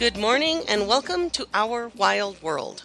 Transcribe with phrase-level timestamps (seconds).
[0.00, 2.84] Good morning and welcome to Our Wild World.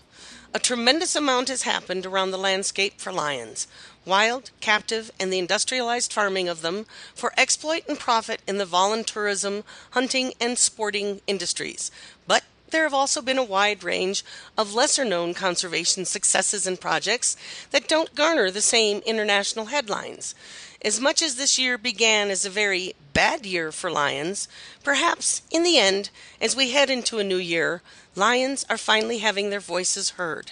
[0.54, 3.68] A tremendous amount has happened around the landscape for lions
[4.04, 9.64] wild, captive, and the industrialized farming of them for exploit and profit in the voluntourism,
[9.92, 11.90] hunting, and sporting industries.
[12.28, 14.26] But there have also been a wide range
[14.58, 17.38] of lesser known conservation successes and projects
[17.72, 20.36] that don't garner the same international headlines.
[20.82, 24.48] As much as this year began as a very bad year for lions,
[24.84, 27.82] perhaps in the end, as we head into a new year,
[28.14, 30.52] lions are finally having their voices heard.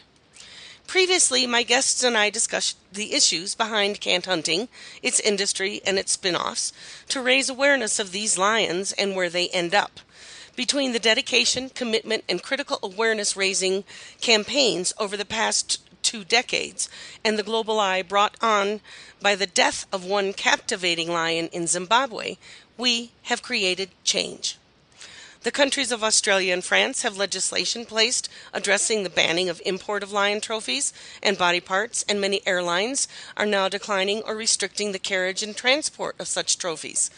[0.88, 4.70] Previously, my guests and I discussed the issues behind canned hunting,
[5.02, 6.72] its industry, and its spin offs
[7.10, 10.00] to raise awareness of these lions and where they end up.
[10.56, 13.84] Between the dedication, commitment, and critical awareness raising
[14.22, 16.90] campaigns over the past two decades,
[17.24, 18.82] and the global eye brought on
[19.22, 22.38] by the death of one captivating lion in Zimbabwe,
[22.78, 24.58] we have created change.
[25.44, 30.14] The countries of Australia and France have legislation placed addressing the banning of import of
[30.14, 35.44] lion trophies and body parts, and many airlines are now declining or restricting the carriage
[35.44, 37.10] and transport of such trophies.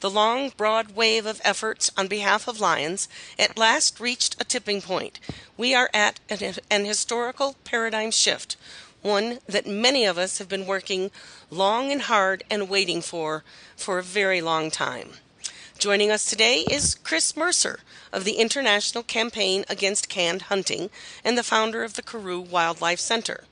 [0.00, 3.06] The long, broad wave of efforts on behalf of lions
[3.38, 5.20] at last reached a tipping point.
[5.58, 8.56] We are at an, an historical paradigm shift,
[9.02, 11.10] one that many of us have been working
[11.50, 13.44] long and hard and waiting for
[13.76, 15.10] for a very long time.
[15.84, 17.80] Joining us today is Chris Mercer
[18.10, 20.88] of the International Campaign Against Canned Hunting
[21.22, 23.44] and the founder of the Karoo Wildlife Center.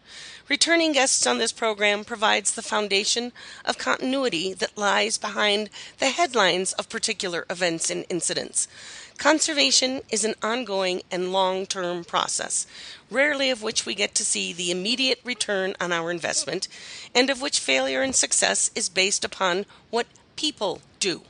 [0.48, 3.32] Returning guests on this program provides the foundation
[3.66, 8.66] of continuity that lies behind the headlines of particular events and incidents.
[9.18, 12.66] Conservation is an ongoing and long term process,
[13.10, 16.66] rarely of which we get to see the immediate return on our investment,
[17.14, 21.24] and of which failure and success is based upon what people do.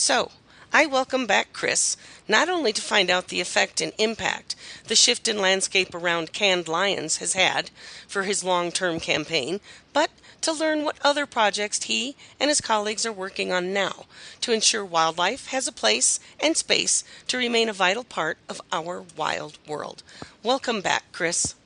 [0.00, 0.30] So,
[0.72, 1.96] I welcome back Chris,
[2.28, 4.54] not only to find out the effect and impact
[4.86, 7.72] the shift in landscape around canned lions has had
[8.06, 9.58] for his long term campaign,
[9.92, 10.10] but
[10.42, 14.06] to learn what other projects he and his colleagues are working on now
[14.40, 19.04] to ensure wildlife has a place and space to remain a vital part of our
[19.16, 20.04] wild world.
[20.44, 21.56] Welcome back, Chris.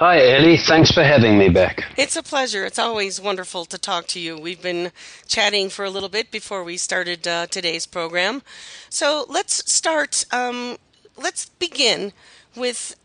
[0.00, 0.56] Hi, Ellie.
[0.56, 1.84] Thanks for having me back.
[1.94, 2.64] It's a pleasure.
[2.64, 4.38] It's always wonderful to talk to you.
[4.38, 4.92] We've been
[5.26, 8.40] chatting for a little bit before we started uh, today's program.
[8.88, 10.24] So let's start.
[10.32, 10.78] Um,
[11.18, 12.14] let's begin
[12.56, 12.96] with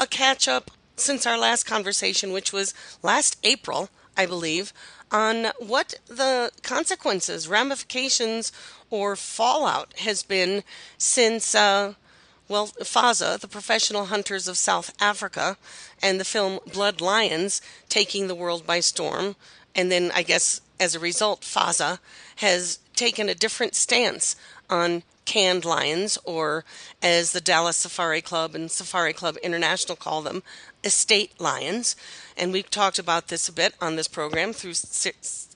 [0.00, 4.72] a catch up since our last conversation, which was last April, I believe,
[5.12, 8.50] on what the consequences, ramifications,
[8.90, 10.64] or fallout has been
[10.98, 11.54] since.
[11.54, 11.94] Uh,
[12.50, 15.56] well, PHASA, the Professional Hunters of South Africa,
[16.02, 19.36] and the film Blood Lions taking the world by storm.
[19.72, 22.00] And then I guess as a result, PHASA
[22.36, 24.34] has taken a different stance
[24.68, 26.64] on canned lions, or
[27.00, 30.42] as the Dallas Safari Club and Safari Club International call them,
[30.82, 31.94] estate lions.
[32.36, 34.74] And we've talked about this a bit on this program through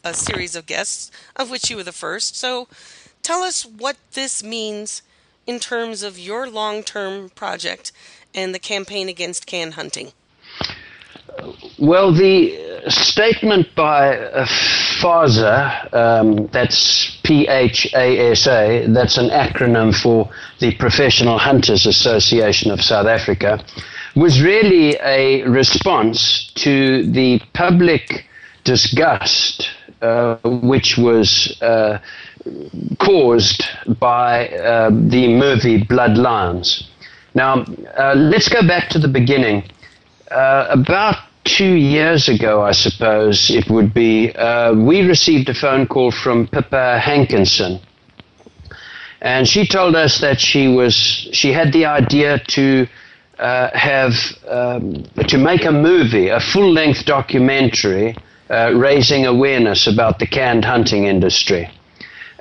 [0.05, 2.37] a series of guests, of which you were the first.
[2.37, 2.69] So
[3.25, 5.03] tell us what this means
[5.47, 7.93] in terms of your long term project
[8.35, 10.13] and the campaign against can hunting?
[11.79, 14.17] Well, the statement by
[15.01, 20.31] PHASA, um, that's P H A S A, that's an acronym for
[20.61, 23.65] the Professional Hunters Association of South Africa,
[24.15, 28.27] was really a response to the public
[28.63, 29.69] disgust,
[30.01, 31.99] uh, which was uh,
[32.99, 33.65] caused
[33.99, 36.89] by uh, the movie Blood Lions.
[37.35, 37.65] Now,
[37.99, 39.65] uh, let's go back to the beginning.
[40.31, 45.87] Uh, about two years ago, I suppose it would be, uh, we received a phone
[45.87, 47.81] call from Pippa Hankinson.
[49.21, 52.87] And she told us that she was she had the idea to
[53.39, 54.15] uh, have
[54.47, 58.17] um, to make a movie, a full length documentary,
[58.51, 61.71] uh, raising awareness about the canned hunting industry,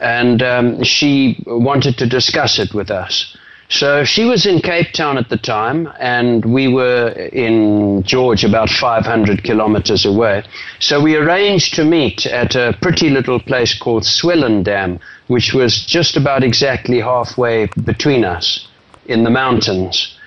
[0.04, 3.36] and um, she wanted to discuss it with us.
[3.70, 8.70] So she was in Cape Town at the time, and we were in George, about
[8.70, 10.44] 500 kilometers away.
[10.80, 16.18] So we arranged to meet at a pretty little place called Swellendam, which was just
[16.18, 18.68] about exactly halfway between us
[19.06, 20.18] in the mountains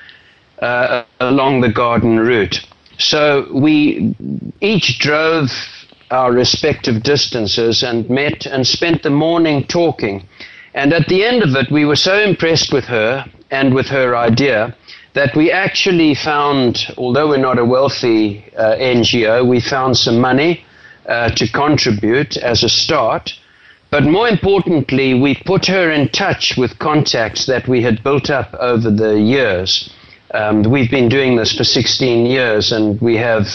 [0.61, 2.67] uh, along the garden route.
[2.99, 4.17] So we
[4.61, 5.53] each drove
[6.11, 10.27] our respective distances and met and spent the morning talking.
[10.75, 14.17] And at the end of it, we were so impressed with her and with her
[14.17, 14.77] idea
[15.15, 20.65] that we actually found, although we're not a wealthy uh, NGO, we found some money
[21.07, 23.33] uh, to contribute as a start.
[23.91, 28.53] But more importantly, we put her in touch with contacts that we had built up
[28.55, 29.89] over the years.
[30.35, 33.49] Um, we've been doing this for 16 years and we have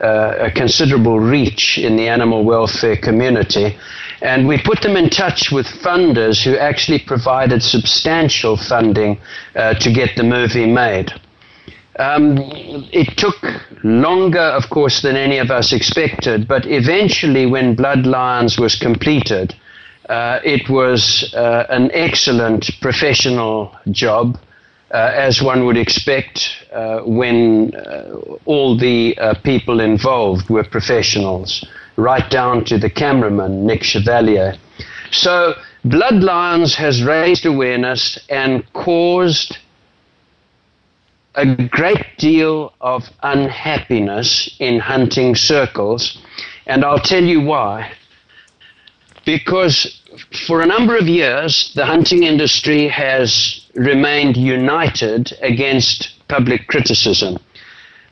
[0.00, 3.76] a considerable reach in the animal welfare community.
[4.20, 9.18] And we put them in touch with funders who actually provided substantial funding
[9.54, 11.12] uh, to get the movie made.
[11.98, 12.38] Um,
[12.92, 13.36] it took
[13.82, 19.54] longer, of course, than any of us expected, but eventually, when Blood Lions was completed,
[20.08, 24.38] uh, it was uh, an excellent professional job,
[24.90, 31.64] uh, as one would expect uh, when uh, all the uh, people involved were professionals
[31.96, 34.54] right down to the cameraman, Nick Chevalier.
[35.10, 35.54] So,
[35.84, 39.58] Blood Lions has raised awareness and caused
[41.34, 46.18] a great deal of unhappiness in hunting circles,
[46.66, 47.92] and I'll tell you why.
[49.24, 49.97] Because
[50.46, 57.38] for a number of years, the hunting industry has remained united against public criticism.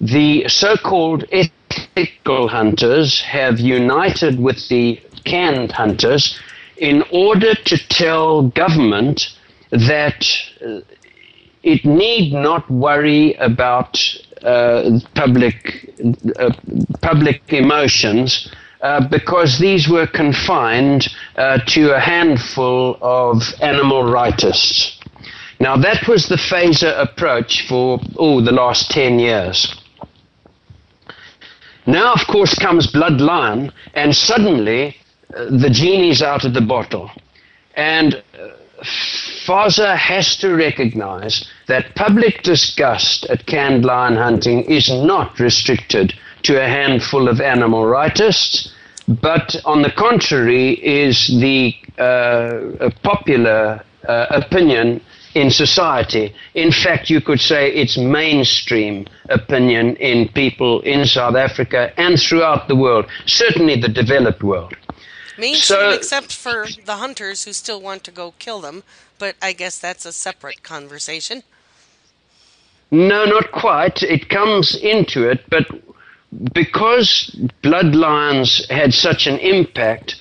[0.00, 6.38] The so called ethical hunters have united with the canned hunters
[6.76, 9.35] in order to tell government
[9.70, 10.26] that
[10.64, 10.81] uh,
[11.62, 13.99] it need not worry about
[14.43, 15.91] uh, public
[16.38, 16.53] uh,
[17.00, 18.49] public emotions
[18.87, 24.75] uh, because these were confined uh, to a handful of animal rightists.
[25.59, 29.75] Now that was the PHASA approach for oh the last ten years.
[31.87, 34.97] Now, of course, comes Blood Lions, and suddenly
[35.37, 37.11] uh, the genie's out of the bottle.
[37.75, 38.23] And uh,
[39.47, 46.62] FASA has to recognize that public disgust at canned lion hunting is not restricted to
[46.62, 48.71] a handful of animal rightists,
[49.08, 55.00] but on the contrary, is the uh, popular uh, opinion
[55.35, 56.35] in society.
[56.55, 62.69] In fact, you could say it's mainstream opinion in people in South Africa and throughout
[62.69, 64.75] the world, certainly the developed world.
[65.39, 68.82] Mainstream, so, except for the hunters who still want to go kill them,
[69.19, 71.43] but I guess that's a separate conversation.
[72.91, 74.03] No, not quite.
[74.03, 75.67] It comes into it, but
[76.52, 80.16] because blood lions had such an impact,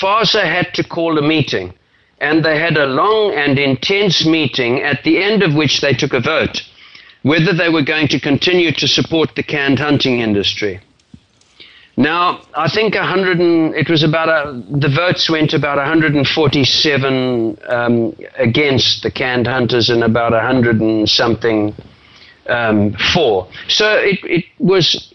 [0.00, 1.74] PHASA had to call a meeting
[2.20, 6.12] and they had a long and intense meeting at the end of which they took
[6.12, 6.62] a vote
[7.22, 10.80] whether they were going to continue to support the canned hunting industry.
[11.96, 18.16] Now, I think 100 and, it was about a, the votes went about 147 um,
[18.36, 21.74] against the canned hunters and about 100 and something
[22.46, 23.48] um, for.
[23.66, 25.07] So it, it was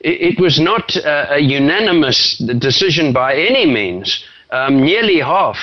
[0.00, 4.24] it, it was not a, a, unanimous decision by any means.
[4.50, 5.58] Um, nearly half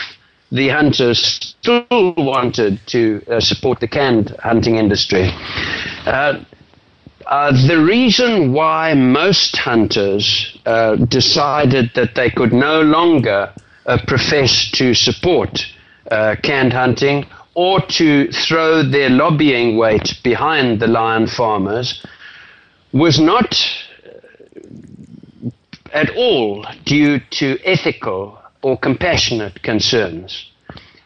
[0.52, 5.30] the hunters still wanted to uh, support the canned hunting industry.
[6.06, 6.42] Uh,
[7.26, 13.54] uh, the reason why most hunters uh, decided that they could no longer
[13.86, 15.66] uh, profess to support
[16.12, 22.06] uh, canned hunting or to throw their lobbying weight behind the lion farmers
[22.94, 23.60] was not
[25.94, 30.52] at all due to ethical or compassionate concerns,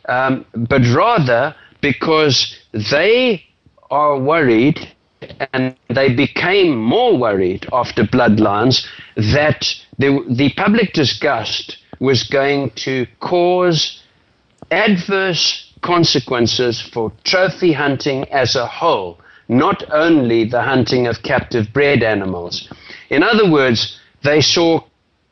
[0.08, 2.56] um, but rather because
[2.94, 3.44] they
[3.90, 4.92] are worried
[5.54, 12.72] and they became more worried after Blood Lions that the, the public disgust was going
[12.72, 14.02] to cause
[14.72, 19.20] adverse consequences for trophy hunting as a whole,
[19.50, 22.70] not only the hunting of captive bred animals.
[23.10, 24.84] In other words, they saw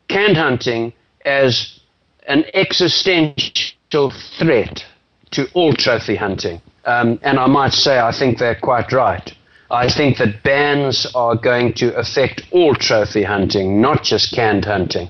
[0.08, 0.94] canned hunting
[1.26, 1.80] as
[2.28, 4.86] an existential threat
[5.32, 6.62] to all trophy hunting.
[6.86, 9.36] Um, and I might say I think they're quite right.
[9.72, 15.10] I think that bans are going to affect all trophy hunting, not just canned hunting.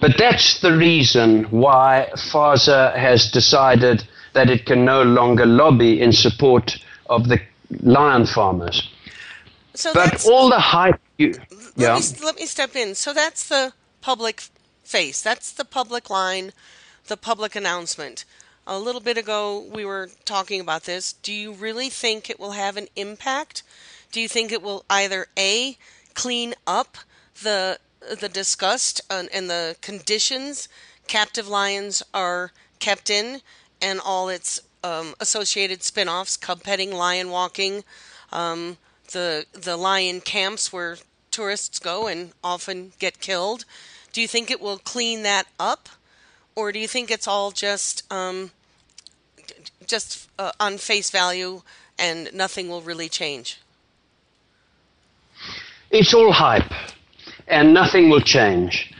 [0.00, 6.12] But that's the reason why PHASA has decided that it can no longer lobby in
[6.12, 6.78] support
[7.10, 7.40] of the
[7.82, 8.88] lion farmers.
[9.74, 11.00] So but all the hype.
[11.18, 11.34] You,
[11.78, 12.94] let, me, let me step in.
[12.94, 14.42] So that's the public
[14.82, 15.22] face.
[15.22, 16.52] That's the public line,
[17.06, 18.24] the public announcement.
[18.66, 21.14] A little bit ago, we were talking about this.
[21.14, 23.62] Do you really think it will have an impact?
[24.12, 25.78] Do you think it will either A,
[26.14, 26.98] clean up
[27.42, 27.78] the
[28.20, 30.68] the disgust and, and the conditions
[31.06, 33.40] captive lions are kept in
[33.82, 37.82] and all its um, associated spin-offs cub petting lion walking
[38.32, 38.76] um,
[39.12, 40.96] the the lion camps where
[41.38, 43.64] tourists go and often get killed
[44.12, 45.88] do you think it will clean that up
[46.56, 48.50] or do you think it's all just um,
[49.86, 51.62] just uh, on face value
[51.98, 53.58] and nothing will really change
[55.90, 56.72] it's all hype
[57.48, 58.92] and nothing will change.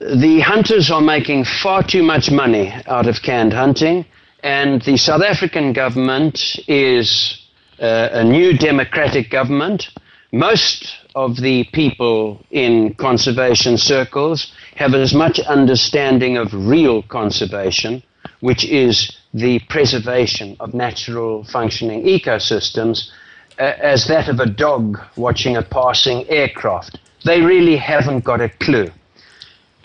[0.00, 4.06] The hunters are making far too much money out of canned hunting,
[4.42, 7.38] and the South African government is
[7.80, 9.88] uh, a new democratic government.
[10.32, 18.02] Most of the people in conservation circles have as much understanding of real conservation,
[18.40, 23.10] which is the preservation of natural functioning ecosystems,
[23.58, 28.48] uh, as that of a dog watching a passing aircraft they really haven't got a
[28.48, 28.90] clue.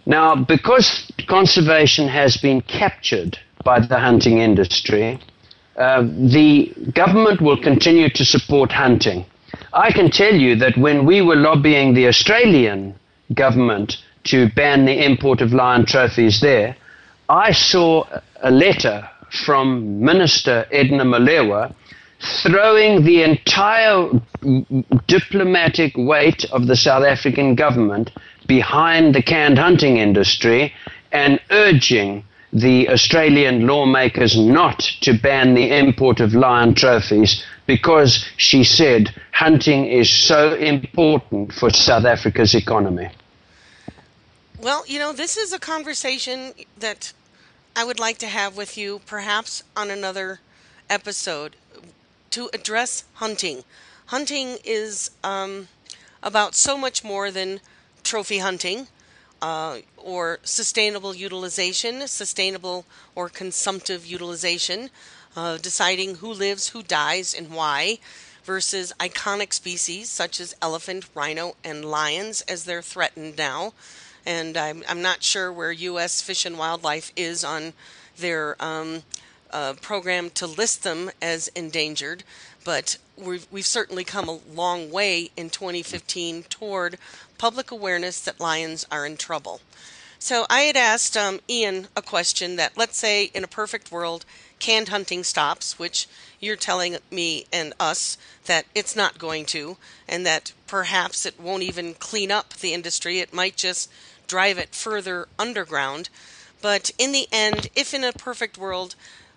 [0.05, 5.19] Now, because conservation has been captured by the hunting industry,
[5.75, 9.25] uh, the government will continue to support hunting.
[9.77, 12.96] I can tell you that when we were lobbying the Australian
[13.36, 16.75] government to ban the import of lion trophies there,
[17.29, 18.05] I saw
[18.41, 19.07] a letter
[19.46, 21.75] from Minister Edna Molewa
[22.41, 24.10] throwing the entire
[25.05, 28.10] diplomatic weight of the South African government
[28.48, 30.74] behind the canned hunting industry
[31.12, 38.63] and urging the Australian lawmakers not to ban the import of lion trophies because she
[38.63, 43.09] said hunting is so important for South Africa's economy.
[44.59, 47.13] Well, you know, this is a conversation that
[47.75, 50.39] I would like to have with you perhaps on another
[50.89, 51.55] episode
[52.31, 53.63] to address hunting.
[54.07, 55.67] Hunting is um,
[56.24, 57.59] about so much more than
[58.03, 58.88] trophy hunting
[59.41, 64.89] uh, or sustainable utilization, sustainable or consumptive utilization,
[65.38, 68.00] uh, deciding who lives, who dies, and why,
[68.44, 73.74] versus iconic species such as elephant, rhino, and lions as they're threatened now.
[74.25, 76.22] And I'm, I'm not sure where U.S.
[76.24, 77.74] Fish and Wildlife is on
[78.17, 79.03] their um,
[79.51, 82.24] uh, program to list them as endangered,
[82.65, 86.98] but we've, we've certainly come a long way in 2015 toward
[87.38, 89.62] public awareness that lions are in trouble.
[90.20, 94.25] So I had asked um, Ian a question that, let's say, in a perfect world,
[94.59, 96.07] canned hunting stops, which
[96.39, 101.63] you're telling me and us that it's not going to, and that perhaps it won't
[101.63, 103.19] even clean up the industry.
[103.19, 103.89] It might just
[104.27, 106.09] drive it further underground.
[106.61, 108.95] But in the end, if in a perfect world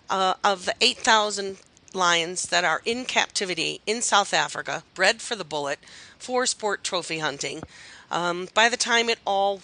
[0.09, 1.57] uh, of the 8,000
[1.93, 5.79] lions that are in captivity in South Africa, bred for the bullet,
[6.17, 7.61] for sport trophy hunting,
[8.09, 9.61] um, by the time it all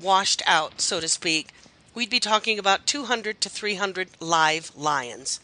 [0.00, 1.48] washed out, so to speak,
[1.96, 5.40] we'd be talking about 200 to 300 live lions.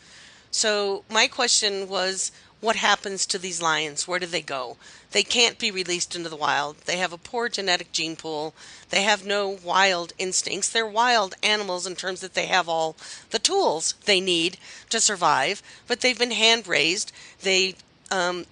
[0.51, 2.31] So, my question was
[2.61, 4.07] what happens to these lions?
[4.07, 4.77] Where do they go?
[5.13, 6.77] They can't be released into the wild.
[6.85, 8.55] They have a poor genetic gene pool.
[8.91, 10.69] They have no wild instincts.
[10.69, 12.97] They're wild animals in terms that they have all
[13.31, 14.59] the tools they need
[14.91, 17.13] to survive, but they've been hand raised.
[17.41, 17.77] They
[18.11, 18.45] um,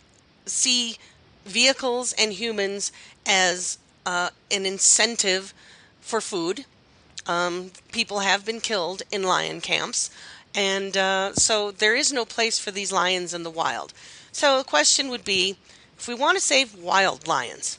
[0.46, 0.96] see
[1.44, 2.92] vehicles and humans
[3.26, 3.76] as
[4.06, 5.52] uh, an incentive
[6.00, 6.64] for food.
[7.26, 10.10] Um, people have been killed in lion camps.
[10.54, 13.92] And uh, so there is no place for these lions in the wild.
[14.32, 15.56] So the question would be
[15.98, 17.78] if we want to save wild lions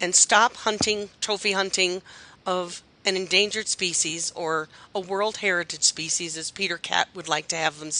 [0.00, 2.02] and stop hunting, trophy hunting
[2.46, 7.56] of an endangered species or a World Heritage species, as Peter Catt would like to
[7.56, 7.90] have them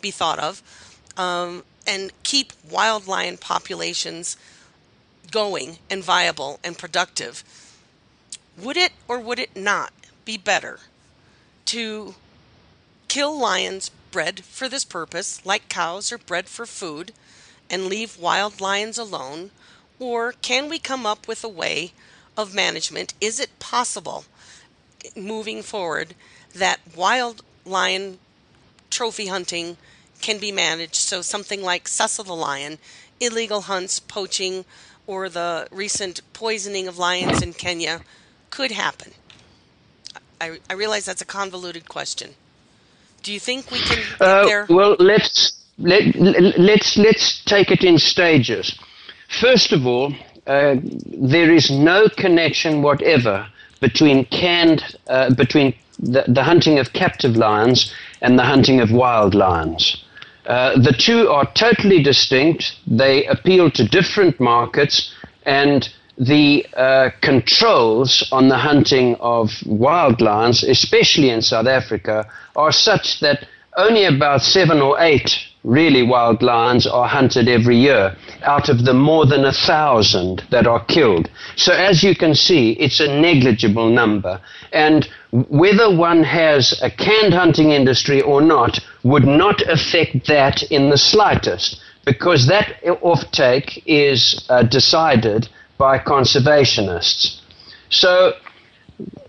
[0.00, 0.62] be thought of,
[1.16, 4.36] um, and keep wild lion populations
[5.30, 7.42] going and viable and productive,
[8.56, 9.92] would it or would it not
[10.24, 10.80] be better
[11.66, 12.14] to
[13.08, 17.12] kill lions bred for this purpose, like cows are bred for food,
[17.70, 19.50] and leave wild lions alone?
[19.98, 21.92] Or can we come up with a way
[22.36, 23.14] of management?
[23.20, 24.24] Is it possible
[25.16, 26.14] moving forward
[26.54, 28.18] that wild lion
[28.90, 29.76] trophy hunting
[30.20, 30.96] can be managed?
[30.96, 32.78] So, something like Cecil the lion,
[33.20, 34.64] illegal hunts, poaching,
[35.06, 38.00] or the recent poisoning of lions in Kenya
[38.50, 39.12] could happen.
[40.40, 42.34] I, I realize that's a convoluted question.
[43.22, 44.66] Do you think we can get uh, there?
[44.68, 48.78] Well, let's let, let's let's take it in stages.
[49.40, 50.12] First of all,
[50.46, 50.76] uh,
[51.06, 53.46] there is no connection whatever
[53.80, 59.34] between canned uh, between the, the, hunting of captive lions and the hunting of wild
[59.34, 60.04] lions.
[60.46, 62.76] Uh, the two are totally distinct.
[62.86, 65.14] They appeal to different markets,
[65.46, 72.72] and the uh, controls on the hunting of wild lions, especially in South Africa, are
[72.72, 78.68] such that only about seven or eight really wild lions are hunted every year out
[78.68, 81.28] of the more than a thousand that are killed.
[81.56, 84.40] So as you can see, it's a negligible number.
[84.72, 90.90] And whether one has a canned hunting industry or not would not affect that in
[90.90, 97.40] the slightest because that offtake is uh, decided by conservationists.
[97.90, 98.34] So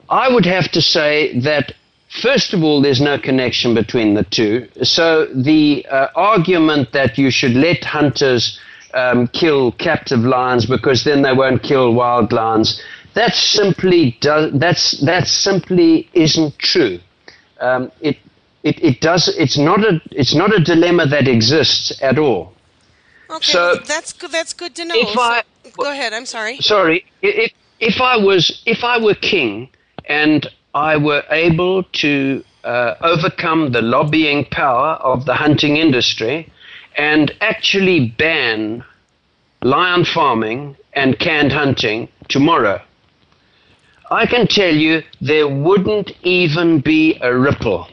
[0.09, 1.73] I would have to say that
[2.21, 4.69] First of all, there's no connection between the two.
[4.83, 8.57] So the uh, argument that you should let hunters
[8.93, 12.81] um, kill captive lions because then they won't kill wild lions,
[13.13, 16.99] that simply does, that's that simply isn't true.
[17.59, 18.17] Um, it,
[18.63, 22.53] it it does it's not a it's not a dilemma that exists at all.
[23.35, 24.31] Okay, so that's good.
[24.31, 24.95] That's good to know.
[24.95, 25.43] If so, I,
[25.77, 26.13] go ahead.
[26.13, 26.57] I'm sorry.
[26.61, 27.05] Sorry.
[27.21, 29.69] If if I was if I were king
[30.05, 36.51] and I were able to uh, overcome the lobbying power of the hunting industry
[36.97, 38.83] and actually ban
[39.61, 42.81] lion farming and canned hunting tomorrow.
[44.11, 47.87] I can tell you there wouldn't even be a ripple.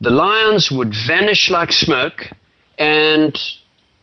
[0.00, 2.28] The lions would vanish like smoke,
[2.78, 3.38] and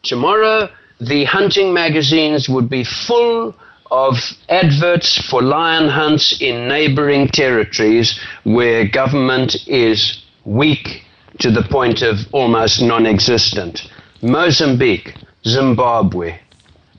[0.07, 3.53] tomorrow the hunting magazines would be full
[3.91, 4.17] of
[4.49, 11.03] adverts for lion hunts in neighboring territories where government is weak
[11.39, 13.89] to the point of almost non existent.
[14.21, 15.13] Mozambique,
[15.45, 16.39] Zimbabwe,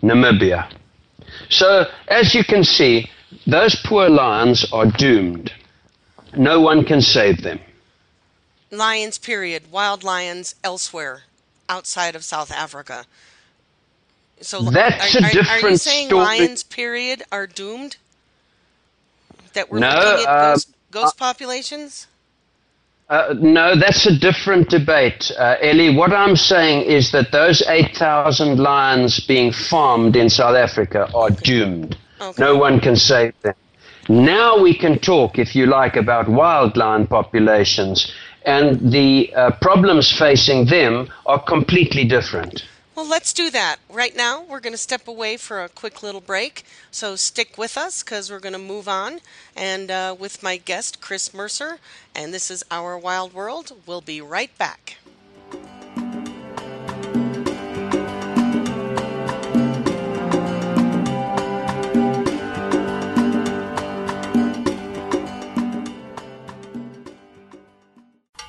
[0.03, 0.71] Namibia.
[1.49, 3.11] So, as you can see,
[3.47, 5.53] those poor lions are doomed.
[6.37, 7.59] No one can save them.
[8.71, 9.73] Lions, period.
[9.73, 11.23] Wild lions elsewhere
[11.69, 13.05] outside of South Africa.
[14.41, 16.25] So that's are, a different are, are you saying story.
[16.25, 17.97] lions, period, are doomed?
[19.55, 22.07] That we're no, looking at uh, ghost, ghost uh, populations?
[23.09, 25.97] Uh, no, that's a different debate, uh, Ellie.
[25.97, 31.41] What I'm saying is that those 8,000 lions being farmed in South Africa are okay.
[31.43, 31.97] doomed.
[32.21, 32.43] Okay.
[32.43, 33.55] No one can save them.
[34.11, 38.13] Now we can talk, if you like, about wild lion populations,
[38.49, 42.65] and the uh, problems facing them are completely different.
[42.97, 43.77] Well, let's do that.
[43.91, 46.65] Right now, we're going to step away for a quick little break.
[46.91, 49.21] So stick with us because we're going to move on.
[49.55, 51.79] And uh, with my guest, Chris Mercer,
[52.17, 53.73] and this is Our Wild World.
[53.87, 54.97] We'll be right back.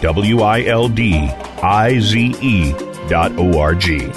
[0.00, 1.28] W I L D
[1.62, 2.72] I Z E
[3.08, 4.10] dot O R G.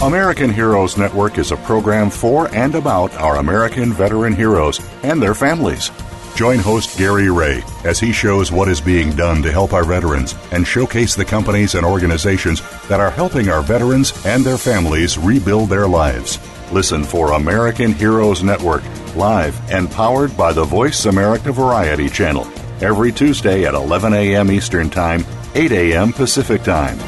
[0.00, 5.34] American Heroes Network is a program for and about our American veteran heroes and their
[5.34, 5.90] families.
[6.36, 10.36] Join host Gary Ray as he shows what is being done to help our veterans
[10.52, 15.68] and showcase the companies and organizations that are helping our veterans and their families rebuild
[15.68, 16.38] their lives.
[16.72, 18.84] Listen for American Heroes Network,
[19.16, 22.44] live and powered by the Voice America Variety Channel,
[22.82, 24.50] every Tuesday at 11 a.m.
[24.50, 26.12] Eastern Time, 8 a.m.
[26.12, 26.98] Pacific Time.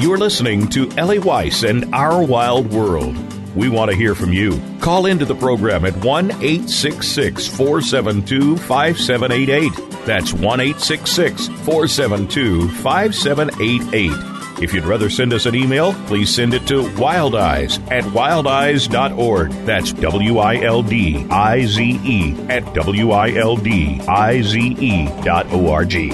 [0.00, 3.16] You're listening to Ellie Weiss and Our Wild World.
[3.56, 4.60] We want to hear from you.
[4.80, 9.72] Call into the program at 1 866 472 5788.
[10.04, 14.33] That's 1 866 472 5788.
[14.62, 19.50] If you'd rather send us an email, please send it to wildeyes at wildeyes.org.
[19.66, 24.58] That's W I L D I Z E at W I L D I Z
[24.78, 26.10] E dot O R G.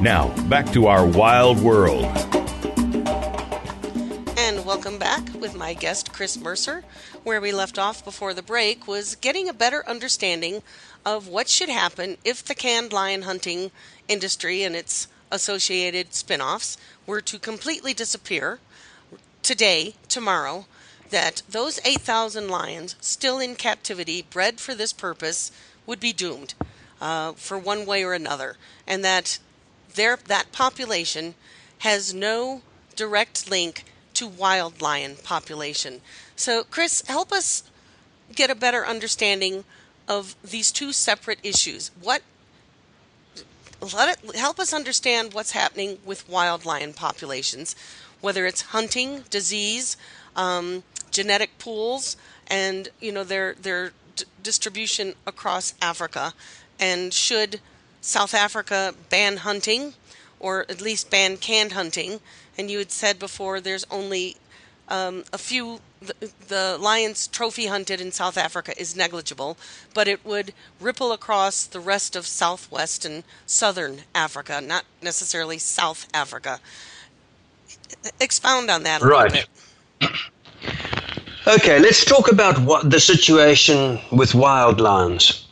[0.00, 2.04] Now, back to our wild world.
[4.38, 6.84] And welcome back with my guest, Chris Mercer.
[7.24, 10.62] Where we left off before the break was getting a better understanding
[11.04, 13.72] of what should happen if the canned lion hunting
[14.08, 18.58] industry and its associated spin offs were to completely disappear
[19.42, 20.66] today, tomorrow,
[21.10, 25.50] that those 8,000 lions still in captivity, bred for this purpose,
[25.86, 26.54] would be doomed
[27.00, 28.56] uh, for one way or another.
[28.86, 29.38] And that
[29.94, 31.34] their, that population
[31.78, 32.62] has no
[32.94, 36.00] direct link to wild lion population.
[36.36, 37.62] So, Chris, help us
[38.34, 39.64] get a better understanding
[40.06, 41.90] of these two separate issues.
[42.00, 42.22] What
[43.80, 47.74] let it help us understand what's happening with wild lion populations,
[48.20, 49.96] whether it's hunting, disease,
[50.36, 52.16] um, genetic pools,
[52.46, 56.34] and you know their their d- distribution across Africa,
[56.78, 57.60] and should
[58.00, 59.94] South Africa ban hunting,
[60.38, 62.20] or at least ban canned hunting?
[62.58, 64.36] And you had said before there's only
[64.88, 69.56] um, a few the, the lions trophy hunted in South Africa is negligible,
[69.94, 76.06] but it would ripple across the rest of southwest and southern Africa, not necessarily South
[76.14, 76.60] Africa.
[78.20, 79.32] Expound on that a right.
[79.32, 79.48] little
[80.00, 80.10] bit.
[81.46, 85.46] Okay, let's talk about what the situation with wild lions.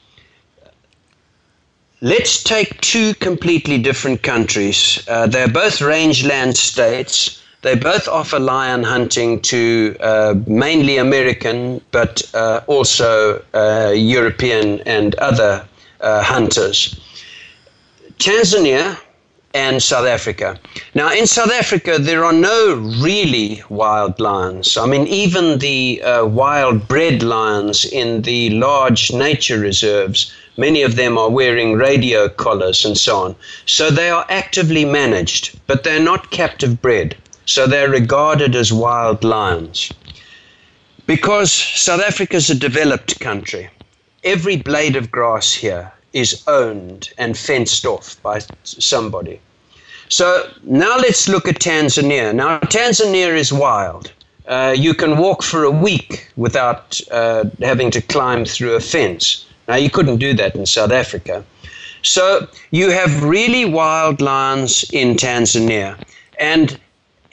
[2.00, 5.02] Let's take two completely different countries.
[5.08, 7.42] Uh, they're both rangeland states.
[7.68, 15.14] They both offer lion hunting to uh, mainly American, but uh, also uh, European and
[15.16, 15.68] other
[16.00, 16.98] uh, hunters.
[18.18, 18.96] Tanzania
[19.52, 20.58] and South Africa.
[20.94, 24.78] Now, in South Africa, there are no really wild lions.
[24.78, 30.96] I mean, even the uh, wild bred lions in the large nature reserves, many of
[30.96, 33.36] them are wearing radio collars and so on.
[33.66, 37.14] So they are actively managed, but they're not captive bred.
[37.48, 39.90] So they're regarded as wild lions.
[41.06, 43.70] Because South Africa is a developed country,
[44.22, 49.40] every blade of grass here is owned and fenced off by somebody.
[50.10, 52.34] So now let's look at Tanzania.
[52.34, 54.12] Now, Tanzania is wild.
[54.46, 59.46] Uh, you can walk for a week without uh, having to climb through a fence.
[59.68, 61.42] Now, you couldn't do that in South Africa.
[62.02, 65.98] So you have really wild lions in Tanzania.
[66.38, 66.78] And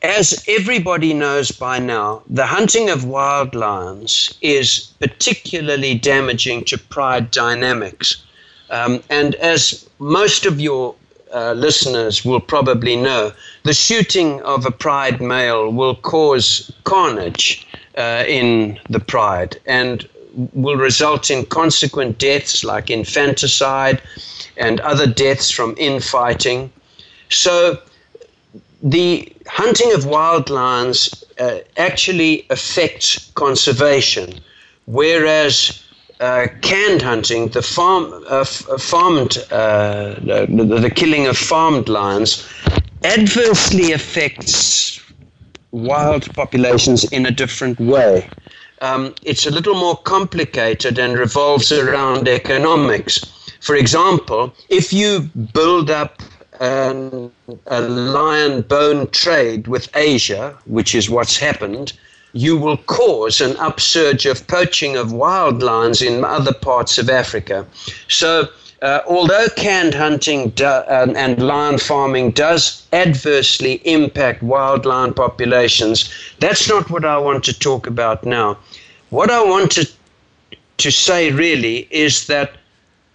[0.05, 7.31] as everybody knows by now, the hunting of wild lions is particularly damaging to pride
[7.31, 8.23] dynamics.
[8.69, 10.95] Um, and as most of your
[11.33, 18.23] uh, listeners will probably know, the shooting of a pride male will cause carnage uh,
[18.27, 20.07] in the pride and
[20.53, 24.01] will result in consequent deaths like infanticide
[24.57, 26.71] and other deaths from infighting.
[27.29, 27.79] So,
[28.85, 34.39] the hunting of wild lions uh, actually affects conservation,
[34.85, 35.83] whereas
[36.19, 42.47] uh, canned hunting, the farm, uh, f- farmed, uh, the, the, killing of farmed lions,
[43.03, 45.01] adversely affects
[45.71, 48.29] wild populations in a different way.
[48.81, 53.49] Um, it's a little more complicated and revolves around economics.
[53.61, 55.21] For example, if you
[55.53, 56.21] build up
[56.59, 57.31] um,
[57.67, 61.93] a lion bone trade with Asia, which is what's happened,
[62.33, 67.65] you will cause an upsurge of poaching of wild lions in other parts of Africa.
[68.09, 68.49] So,
[68.81, 76.13] uh, although canned hunting do, uh, and lion farming does adversely impact wild lion populations,
[76.39, 78.57] that's not what I want to talk about now.
[79.11, 79.89] What I want to,
[80.77, 82.51] to say really is that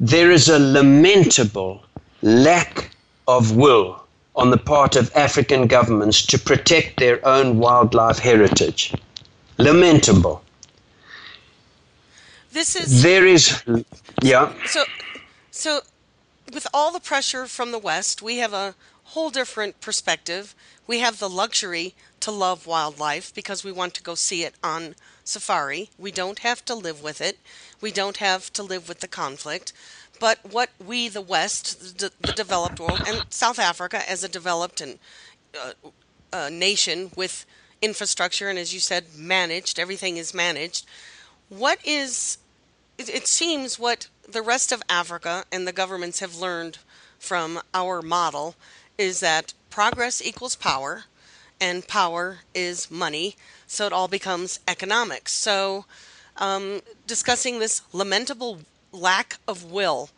[0.01, 1.85] there is a lamentable
[2.23, 2.91] lack
[3.37, 4.03] of will
[4.35, 8.95] on the part of African governments to protect their own wildlife heritage.
[9.59, 10.43] Lamentable.
[12.53, 13.63] This is there is
[14.23, 14.53] yeah.
[14.67, 14.85] So
[15.51, 15.81] so
[16.53, 18.75] with all the pressure from the west, we have a
[19.13, 20.55] whole different perspective.
[20.87, 24.95] We have the luxury to love wildlife because we want to go see it on
[25.25, 25.91] safari.
[25.99, 27.39] We don't have to live with it.
[27.81, 29.73] We don't have to live with the conflict.
[30.21, 34.81] But what we, the West, the, the developed world, and South Africa as a developed
[34.81, 34.99] and
[35.59, 35.73] uh,
[36.33, 37.47] uh, nation with
[37.83, 40.87] infrastructure and, as you said, managed, everything is managed.
[41.49, 42.39] What is,
[42.99, 46.79] it, it seems, what the rest of Africa and the governments have learned
[47.19, 48.55] from our model
[48.99, 51.05] is that progress equals power
[51.61, 55.33] and power is money, so it all becomes economics.
[55.33, 55.87] So,
[56.37, 58.61] um, discussing this lamentable
[58.93, 60.11] lack of will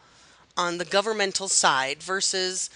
[0.56, 2.70] on the governmental side versus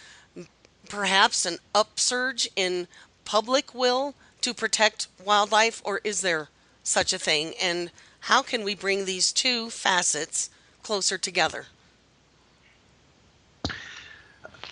[0.88, 2.88] perhaps an upsurge in
[3.24, 6.48] public will to protect wildlife, or is there
[6.82, 7.54] such a thing?
[7.60, 10.50] And how can we bring these two facets
[10.82, 11.66] closer together?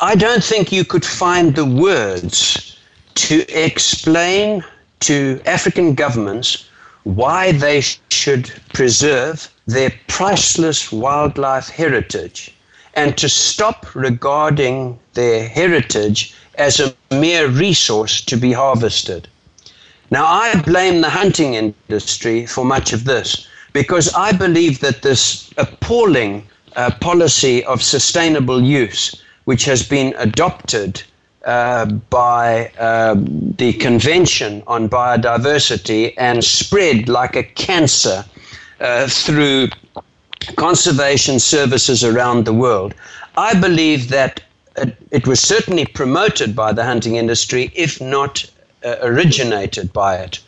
[0.00, 2.78] I don't think you could find the words
[3.14, 4.64] to explain
[5.00, 6.68] to African governments
[7.04, 12.54] why they should preserve their priceless wildlife heritage
[12.94, 19.26] and to stop regarding their heritage as a mere resource to be harvested.
[20.10, 25.50] Now, I blame the hunting industry for much of this because I believe that this
[25.56, 26.46] appalling
[26.76, 31.02] uh, policy of sustainable use, which has been adopted
[31.44, 33.14] uh, by uh,
[33.58, 38.24] the Convention on Biodiversity and spread like a cancer
[38.80, 39.68] uh, through
[40.56, 42.94] conservation services around the world.
[43.36, 44.42] I believe that
[45.10, 48.44] it was certainly promoted by the hunting industry, if not
[48.84, 50.40] uh, originated by it.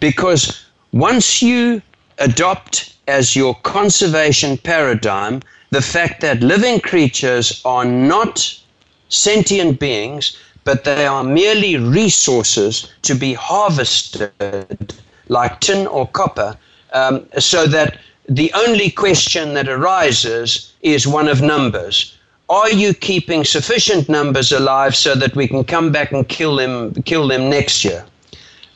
[0.00, 1.82] Because once you
[2.18, 8.60] adopt as your conservation paradigm the fact that living creatures are not
[9.08, 14.94] sentient beings, but they are merely resources to be harvested
[15.28, 16.56] like tin or copper,
[16.92, 17.98] um, so that
[18.28, 22.16] the only question that arises is one of numbers.
[22.48, 26.94] Are you keeping sufficient numbers alive so that we can come back and kill them,
[27.04, 28.04] kill them next year?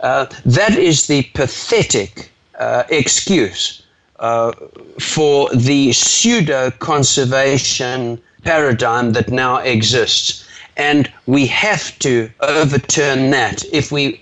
[0.00, 3.82] Uh, that is the pathetic uh, excuse
[4.20, 4.52] uh,
[5.00, 10.46] for the pseudo conservation paradigm that now exists.
[10.76, 14.20] And we have to overturn that if we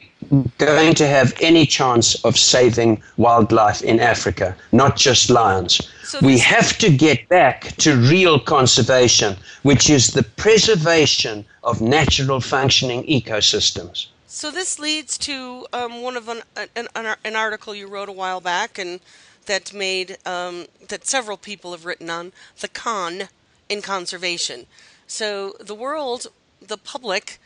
[0.59, 5.81] going to have any chance of saving wildlife in Africa, not just lions.
[6.05, 12.41] So we have to get back to real conservation, which is the preservation of natural
[12.41, 14.07] functioning ecosystems.
[14.27, 18.41] So this leads to um, one of an, an, an, article you wrote a while
[18.41, 19.01] back, and
[19.45, 23.29] that made um, that several people have written on the con
[23.69, 24.67] in conservation.
[25.07, 26.29] So the world,
[26.67, 27.39] the public,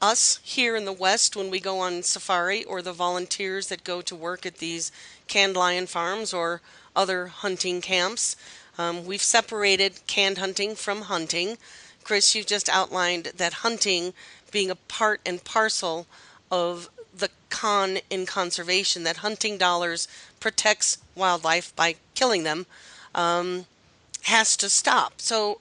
[0.00, 4.00] us here in the West when we go on safari, or the volunteers that go
[4.00, 4.92] to work at these
[5.26, 6.60] canned lion farms or
[6.94, 8.36] other hunting camps.
[8.76, 11.58] Um, we've separated canned hunting from hunting.
[12.04, 14.14] Chris, you've just outlined that hunting
[14.50, 16.06] being a part and parcel
[16.50, 20.08] of the con in conservation, that hunting dollars
[20.40, 22.66] protects wildlife by killing them,
[23.14, 23.66] um,
[24.22, 25.20] has to stop.
[25.20, 25.60] So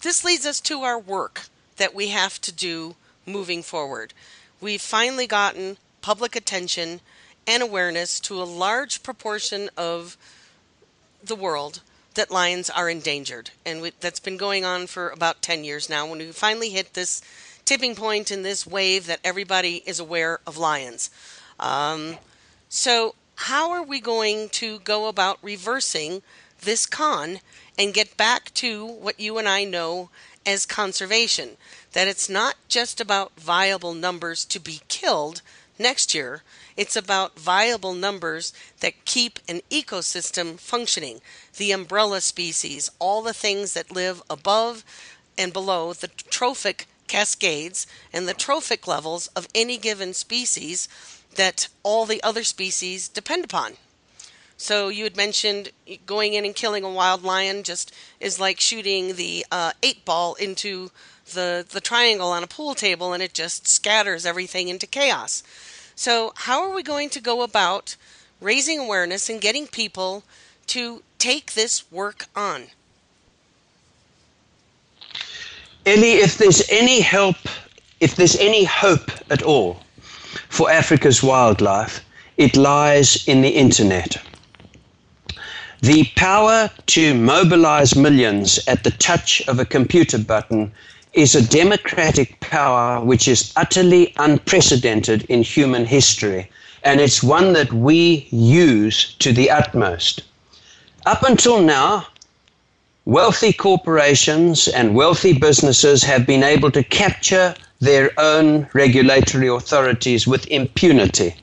[0.00, 1.42] this leads us to our work
[1.80, 4.12] that we have to do moving forward.
[4.60, 7.00] We've finally gotten public attention
[7.46, 10.18] and awareness to a large proportion of
[11.24, 11.80] the world
[12.16, 13.48] that lions are endangered.
[13.64, 16.06] And we, that's been going on for about 10 years now.
[16.06, 17.22] When we finally hit this
[17.64, 21.08] tipping point in this wave that everybody is aware of lions.
[21.58, 22.18] Um,
[22.68, 26.20] so, how are we going to go about reversing
[26.60, 27.40] this con
[27.78, 30.10] and get back to what you and I know
[30.50, 31.56] as conservation?
[31.92, 35.42] that it's not just about viable numbers to be killed
[35.78, 36.42] next year,
[36.76, 41.20] it's about viable numbers that keep an ecosystem functioning.
[41.56, 44.84] The umbrella species, all the things that live above
[45.38, 50.88] and below the trophic cascades and the trophic levels of any given species
[51.36, 53.72] that all the other species depend upon.
[54.60, 55.70] So you had mentioned
[56.04, 60.34] going in and killing a wild lion just is like shooting the uh, eight ball
[60.34, 60.90] into
[61.32, 65.42] the the triangle on a pool table and it just scatters everything into chaos.
[65.96, 67.96] So how are we going to go about
[68.38, 70.24] raising awareness and getting people
[70.66, 72.66] to take this work on?
[75.86, 77.38] Ellie, if there's any help,
[77.98, 79.80] if there's any hope at all
[80.50, 82.04] for Africa's wildlife,
[82.36, 84.22] it lies in the internet.
[85.82, 90.72] The power to mobilize millions at the touch of a computer button
[91.14, 96.50] is a democratic power which is utterly unprecedented in human history,
[96.82, 100.20] and it's one that we use to the utmost.
[101.06, 102.06] Up until now,
[103.06, 110.46] wealthy corporations and wealthy businesses have been able to capture their own regulatory authorities with
[110.48, 111.36] impunity.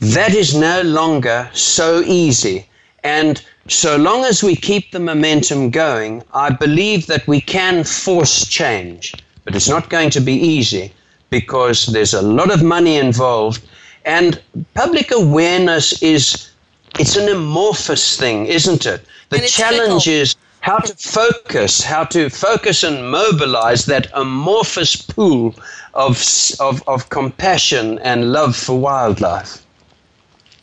[0.00, 2.67] That is no longer so easy
[3.04, 8.46] and so long as we keep the momentum going, I believe that we can force
[8.46, 9.14] change.
[9.44, 10.92] But it's not going to be easy
[11.30, 13.66] because there's a lot of money involved.
[14.04, 14.40] And
[14.74, 16.50] public awareness is
[16.98, 19.04] it's an amorphous thing, isn't it?
[19.28, 20.20] The challenge fickle.
[20.20, 25.54] is how to focus, how to focus and mobilize that amorphous pool
[25.94, 26.22] of,
[26.58, 29.64] of, of compassion and love for wildlife.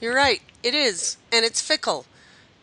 [0.02, 0.42] You're right.
[0.64, 1.18] It is.
[1.32, 2.06] And it's fickle.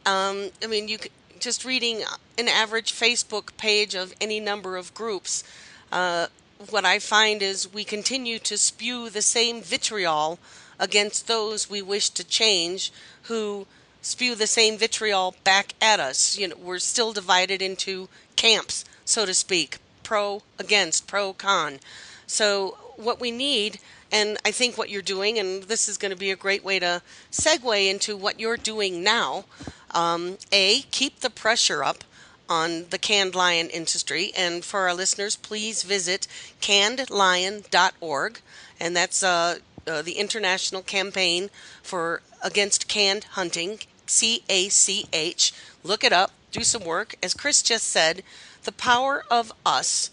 [0.05, 0.99] Um, I mean, you
[1.39, 2.03] just reading
[2.39, 5.45] an average Facebook page of any number of groups.
[5.91, 6.27] Uh,
[6.71, 10.39] what I find is we continue to spew the same vitriol
[10.79, 13.67] against those we wish to change, who
[14.01, 16.39] spew the same vitriol back at us.
[16.39, 21.81] You know, we're still divided into camps, so to speak, pro against, pro con.
[22.27, 23.79] So what we need
[24.13, 26.79] and I think what you're doing, and this is going to be a great way
[26.79, 29.47] to segue into what you're doing now,
[29.95, 32.05] um, A, keep the pressure up
[32.49, 34.33] on the canned lion industry.
[34.37, 36.27] And for our listeners, please visit
[36.61, 38.41] cannedlion.org.
[38.79, 41.51] And that's uh, uh, the international campaign
[41.83, 45.53] for against canned hunting, C A C H.
[45.83, 47.15] Look it up, do some work.
[47.23, 48.23] As Chris just said,
[48.65, 50.11] the power of us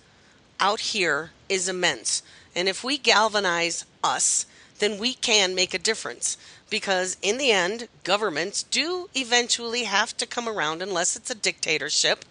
[0.59, 2.23] out here is immense.
[2.55, 4.45] And if we galvanize us,
[4.79, 6.37] then we can make a difference
[6.69, 12.25] because in the end, governments do eventually have to come around, unless it's a dictatorship,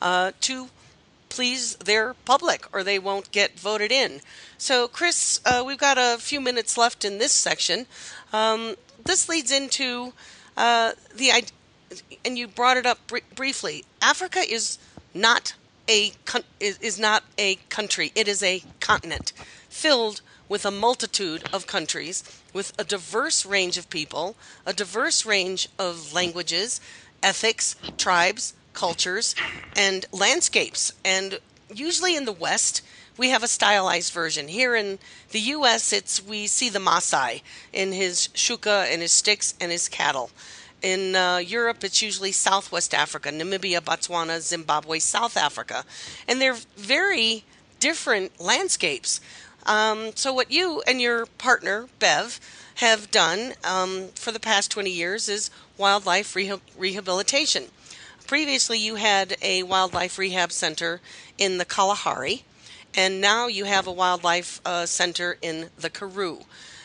[0.00, 0.68] uh, to
[1.28, 4.20] please their public or they won't get voted in.
[4.58, 7.86] So, Chris, uh, we've got a few minutes left in this section.
[8.32, 10.12] Um, this leads into
[10.56, 11.30] uh, the
[12.24, 13.84] and you brought it up br- briefly.
[14.00, 14.78] Africa is
[15.14, 15.54] not
[15.88, 16.12] a
[16.60, 19.32] is, is not a country; it is a continent
[19.68, 20.20] filled
[20.52, 24.36] with a multitude of countries, with a diverse range of people,
[24.66, 26.78] a diverse range of languages,
[27.22, 29.34] ethics, tribes, cultures,
[29.74, 30.92] and landscapes.
[31.06, 31.38] And
[31.72, 32.82] usually in the West,
[33.16, 34.46] we have a stylized version.
[34.46, 34.98] Here in
[35.30, 37.40] the U.S., it's we see the Maasai
[37.72, 40.28] in his shuka and his sticks and his cattle.
[40.82, 45.86] In uh, Europe, it's usually Southwest Africa, Namibia, Botswana, Zimbabwe, South Africa,
[46.28, 47.44] and they're very
[47.82, 49.20] different landscapes.
[49.64, 52.40] Um, so, what you and your partner, Bev,
[52.76, 57.64] have done um, for the past 20 years is wildlife rehabilitation.
[58.26, 61.00] Previously, you had a wildlife rehab center
[61.38, 62.44] in the Kalahari,
[62.94, 66.44] and now you have a wildlife uh, center in the Karoo.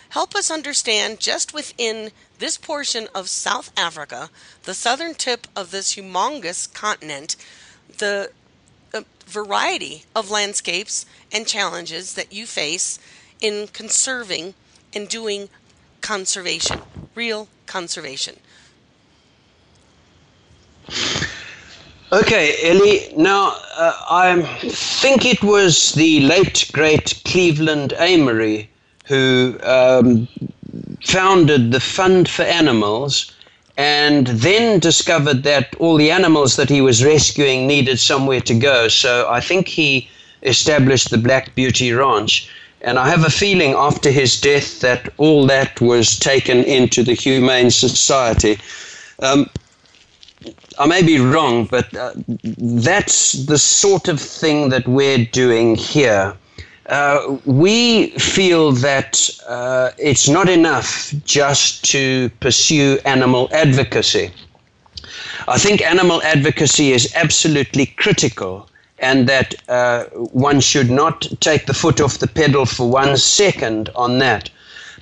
[0.09, 4.29] Help us understand just within this portion of South Africa,
[4.63, 7.35] the southern tip of this humongous continent,
[7.97, 8.31] the
[9.27, 12.99] variety of landscapes and challenges that you face
[13.41, 14.53] in conserving
[14.93, 15.49] and doing
[16.01, 16.81] conservation,
[17.13, 18.37] real conservation.
[22.11, 23.13] Okay, Ellie.
[23.17, 28.69] Now, uh, I think it was the late, great Cleveland Amory
[29.07, 30.27] who um,
[31.05, 33.33] founded the Fund for Animals
[33.77, 38.87] and then discovered that all the animals that he was rescuing needed somewhere to go.
[38.87, 40.09] So I think he
[40.41, 42.49] established the Black Beauty Ranch.
[42.81, 47.13] And I have a feeling after his death that all that was taken into the
[47.13, 48.59] Humane Society.
[49.19, 49.49] Um,
[50.79, 52.13] I may be wrong, but uh,
[52.45, 56.35] that's the sort of thing that we're doing here.
[56.87, 64.31] Uh, we feel that uh, it's not enough just to pursue animal advocacy.
[65.49, 68.69] I think animal advocacy is absolutely critical,
[68.99, 73.89] and that uh, one should not take the foot off the pedal for one second
[73.95, 74.49] on that.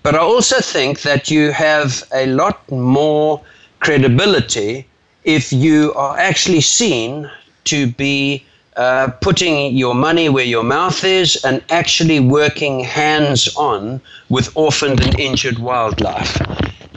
[0.01, 3.41] But I also think that you have a lot more
[3.79, 4.87] credibility
[5.23, 7.29] if you are actually seen
[7.65, 8.43] to be
[8.75, 15.01] uh, putting your money where your mouth is and actually working hands on with orphaned
[15.01, 16.41] and injured wildlife.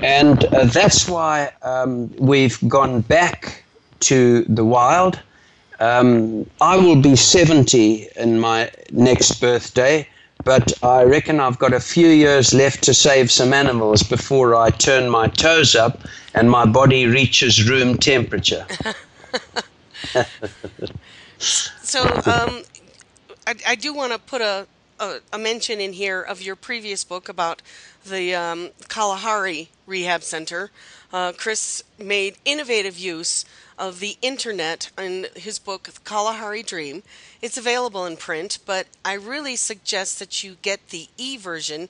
[0.03, 3.65] And uh, that's why um, we've gone back
[4.01, 5.21] to the wild.
[5.81, 10.09] Um, I will be 70 in my next birthday,
[10.45, 14.71] but I reckon I've got a few years left to save some animals before I
[14.71, 16.01] turn my toes up
[16.35, 18.67] and my body reaches room temperature.
[21.39, 22.63] so um,
[23.47, 24.67] I, I, do want to put a,
[24.99, 27.63] a, a, mention in here of your previous book about
[28.05, 30.71] the um, Kalahari Rehab Center.
[31.13, 33.45] Uh, Chris made innovative use
[33.79, 37.03] of the internet in his book, Kalahari Dream.
[37.41, 41.89] It's available in print, but I really suggest that you get the e version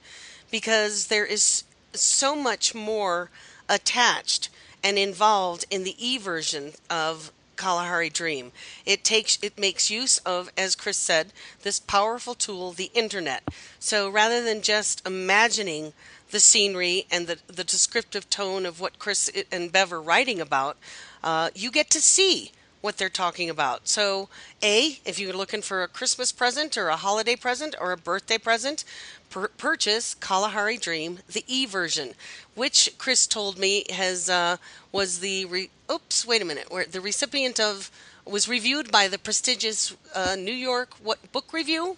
[0.51, 3.30] because there is so much more
[3.68, 4.51] attached
[4.84, 8.52] and involved in the e version of Kalahari Dream.
[8.86, 11.32] It takes it makes use of, as Chris said,
[11.62, 13.42] this powerful tool, the internet.
[13.78, 15.92] So rather than just imagining
[16.30, 20.78] the scenery and the, the descriptive tone of what Chris and Bev are writing about,
[21.22, 23.89] uh, you get to see what they're talking about.
[23.89, 24.29] So,
[24.62, 28.39] A, if you're looking for a Christmas present or a holiday present or a birthday
[28.39, 28.85] present,
[29.31, 32.14] per- purchase Kalahari Dream, the e version,
[32.55, 34.57] which Chris told me has uh,
[34.93, 37.91] was the re- oops, wait a minute, where the recipient of
[38.24, 41.97] was reviewed by the prestigious uh, New York what book review.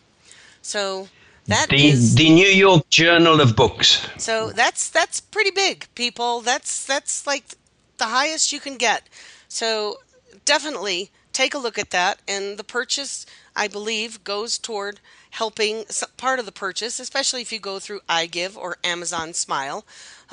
[0.63, 1.09] So
[1.47, 4.07] that the, is, the New York Journal of Books.
[4.19, 6.41] So that's that's pretty big, people.
[6.41, 7.45] That's that's like
[7.99, 9.09] the highest you can get.
[9.49, 9.99] So
[10.45, 12.21] definitely take a look at that.
[12.27, 15.85] And the purchase, I believe, goes toward helping
[16.17, 19.85] part of the purchase, especially if you go through iGive or Amazon Smile.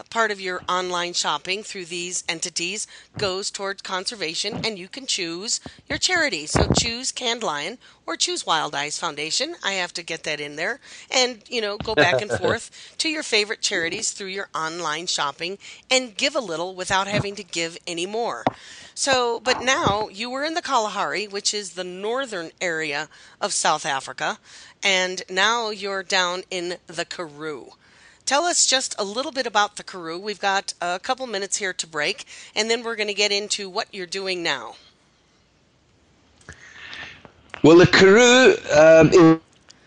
[0.10, 2.88] Part of your online shopping through these entities
[3.18, 6.46] goes towards conservation, and you can choose your charity.
[6.46, 9.56] So choose Canned Lion or choose Wild Eyes Foundation.
[9.64, 10.80] I have to get that in there,
[11.12, 15.58] and you know, go back and forth to your favorite charities through your online shopping
[15.90, 18.44] and give a little without having to give any more.
[18.94, 23.86] So, but now you were in the Kalahari, which is the northern area of South
[23.86, 24.40] Africa,
[24.84, 27.74] and now you're down in the Karoo.
[28.28, 30.20] Tell us just a little bit about the Karoo.
[30.20, 33.70] We've got a couple minutes here to break, and then we're going to get into
[33.70, 34.76] what you're doing now.
[37.64, 39.40] Well, the Karoo um,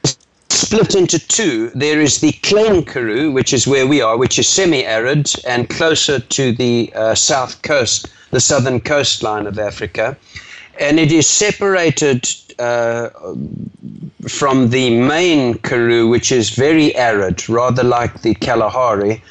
[0.04, 0.16] is
[0.48, 1.70] split into two.
[1.74, 5.68] There is the Klein Karoo, which is where we are, which is semi arid and
[5.68, 10.16] closer to the uh, south coast the southern coastline of Africa.
[10.80, 12.26] And it is separated
[12.58, 13.10] uh,
[14.28, 19.22] from the main Karoo, which is very arid, rather like the Kalahari.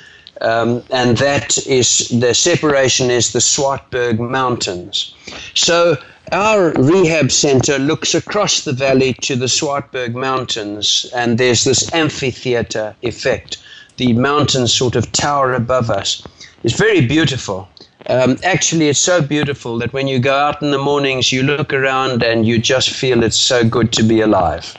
[0.41, 5.13] Um, and that is the separation is the Swartberg Mountains.
[5.53, 5.97] So
[6.31, 12.95] our rehab center looks across the valley to the Swartberg Mountains, and there's this amphitheater
[13.01, 13.57] effect.
[13.97, 16.23] The mountains sort of tower above us.
[16.63, 17.67] It's very beautiful.
[18.09, 21.71] Um, actually, it's so beautiful that when you go out in the mornings, you look
[21.71, 24.75] around and you just feel it's so good to be alive.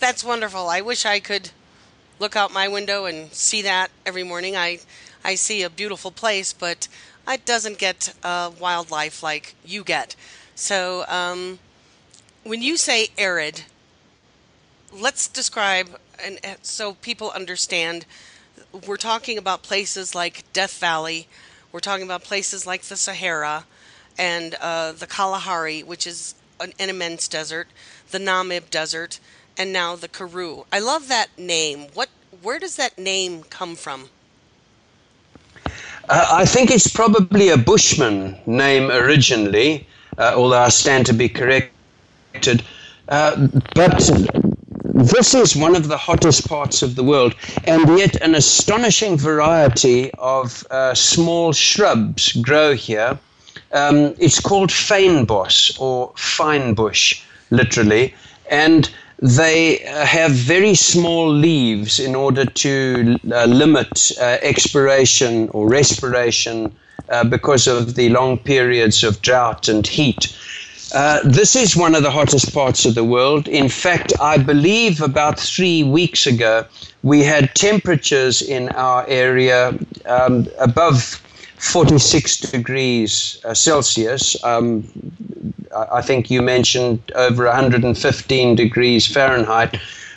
[0.00, 0.68] That's wonderful.
[0.68, 1.50] I wish I could
[2.18, 4.54] look out my window and see that every morning.
[4.54, 4.80] I,
[5.24, 6.88] I see a beautiful place, but
[7.26, 10.14] it doesn't get uh, wildlife like you get.
[10.54, 11.58] So, um,
[12.42, 13.62] when you say arid,
[14.92, 15.88] let's describe,
[16.22, 18.04] and so people understand,
[18.86, 21.28] we're talking about places like Death Valley
[21.74, 23.64] we're talking about places like the Sahara
[24.16, 27.66] and uh, the Kalahari, which is an, an, immense desert,
[28.12, 29.18] the Namib Desert,
[29.58, 30.66] and now the Karoo.
[30.72, 31.88] I love that name.
[31.92, 32.10] What?
[32.42, 34.08] Where does that name come from?
[36.08, 41.28] Uh, I think it's probably a Bushman name originally, uh, although I stand to be
[41.28, 42.62] corrected.
[43.08, 44.10] Uh, but
[44.94, 47.34] this is one of the hottest parts of the world,
[47.64, 53.18] and yet an astonishing variety of uh, small shrubs grow here.
[53.72, 58.14] Um, it's called fynbos or fine bush, literally,
[58.48, 58.88] and
[59.18, 66.72] they uh, have very small leaves in order to uh, limit uh, expiration or respiration
[67.08, 70.36] uh, because of the long periods of drought and heat.
[70.94, 73.48] Uh, this is one of the hottest parts of the world.
[73.48, 76.64] In fact, I believe about three weeks ago,
[77.02, 79.76] we had temperatures in our area
[80.06, 81.20] um, above
[81.58, 84.36] 46 degrees uh, Celsius.
[84.44, 84.84] Um,
[85.90, 89.76] I think you mentioned over 115 degrees Fahrenheit,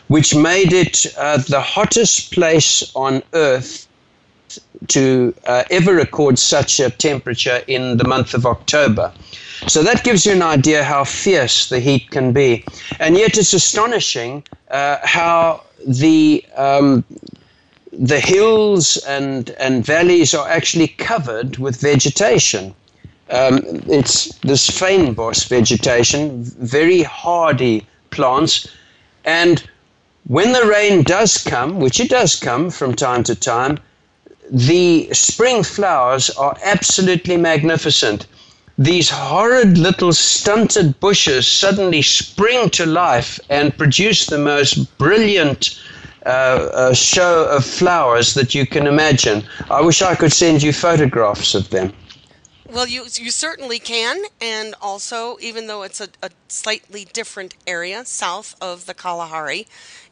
[0.10, 3.87] which made it uh, the hottest place on Earth
[4.88, 9.12] to uh, ever record such a temperature in the month of October.
[9.68, 12.64] So that gives you an idea how fierce the heat can be.
[13.00, 17.04] And yet it's astonishing uh, how the um,
[17.92, 22.74] the hills and, and valleys are actually covered with vegetation.
[23.30, 28.68] Um, it's this fynbos vegetation, very hardy plants.
[29.26, 29.64] And
[30.28, 33.80] when the rain does come, which it does come from time to time,
[34.50, 38.28] the spring flowers are absolutely magnificent.
[38.78, 45.80] These horrid little stunted bushes suddenly spring to life and produce the most brilliant
[46.26, 49.44] uh, show of flowers that you can imagine.
[49.70, 51.94] I wish I could send you photographs of them.
[52.70, 58.04] Well, you you certainly can, and also, even though it's a, a slightly different area
[58.04, 59.68] south of the Kalahari,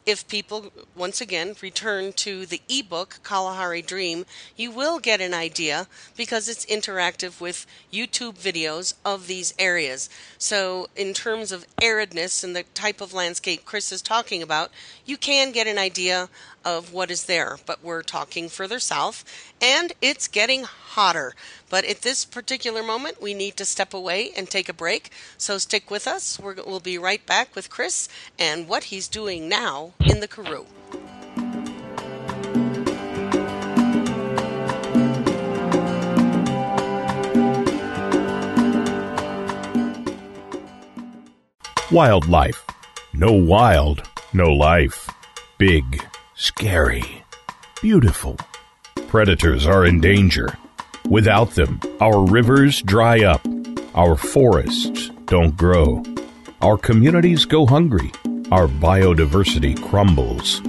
[0.06, 4.24] if people once again return to the ebook Kalahari Dream,
[4.56, 10.08] you will get an idea because it's interactive with YouTube videos of these areas.
[10.38, 14.70] So, in terms of aridness and the type of landscape Chris is talking about,
[15.04, 16.28] you can get an idea
[16.66, 17.58] of what is there.
[17.64, 19.24] But we're talking further south,
[19.62, 21.32] and it's getting hotter.
[21.70, 25.10] But at this particular moment, we need to step away and take a break.
[25.38, 26.38] So, stick with us.
[26.38, 28.08] we will be right back with Chris
[28.38, 30.66] and what he's doing now in the Karoo.
[41.92, 42.64] Wildlife.
[43.14, 44.02] No wild,
[44.34, 45.08] no life.
[45.56, 46.04] Big,
[46.36, 47.24] scary,
[47.80, 48.36] beautiful.
[49.08, 50.56] Predators are in danger.
[51.08, 53.40] Without them, our rivers dry up,
[53.94, 56.02] our forests don't grow,
[56.60, 58.12] our communities go hungry,
[58.52, 60.60] our biodiversity crumbles.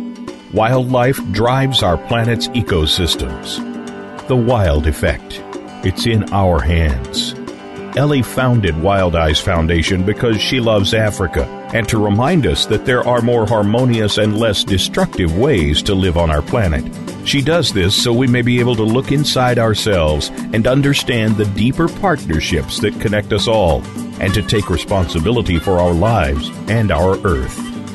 [0.54, 3.58] Wildlife drives our planet's ecosystems.
[4.30, 5.42] The wild effect.
[5.86, 7.34] It's in our hands.
[7.98, 13.06] Ellie founded Wild Eyes Foundation because she loves Africa and to remind us that there
[13.08, 16.84] are more harmonious and less destructive ways to live on our planet.
[17.28, 21.46] She does this so we may be able to look inside ourselves and understand the
[21.46, 23.84] deeper partnerships that connect us all
[24.22, 27.67] and to take responsibility for our lives and our Earth.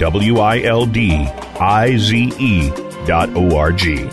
[0.00, 1.12] W I L D
[1.60, 2.70] I Z E
[3.04, 4.08] dot O R G.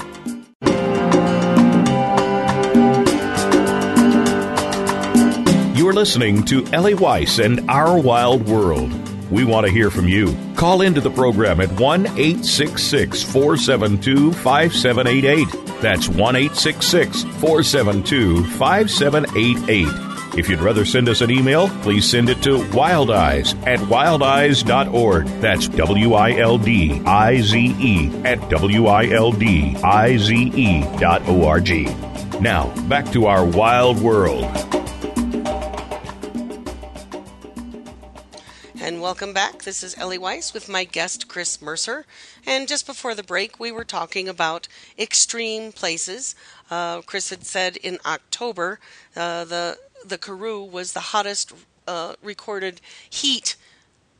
[5.79, 8.91] You are listening to Ellie Weiss and Our Wild World.
[9.31, 10.35] We want to hear from you.
[10.57, 15.47] Call into the program at 1 866 472 5788.
[15.81, 20.06] That's 1 866 472 5788.
[20.37, 25.25] If you'd rather send us an email, please send it to wildeyes at wildeyes.org.
[25.41, 30.35] That's W I L D I Z E at W I L D I Z
[30.35, 31.85] E dot O R G.
[32.39, 34.45] Now, back to our wild world.
[38.79, 39.63] And welcome back.
[39.63, 42.05] This is Ellie Weiss with my guest, Chris Mercer.
[42.45, 44.67] And just before the break, we were talking about
[44.97, 46.35] extreme places.
[46.69, 48.79] Uh, Chris had said in October,
[49.15, 49.77] uh, the
[50.09, 51.53] the Karoo was the hottest
[51.87, 53.55] uh, recorded heat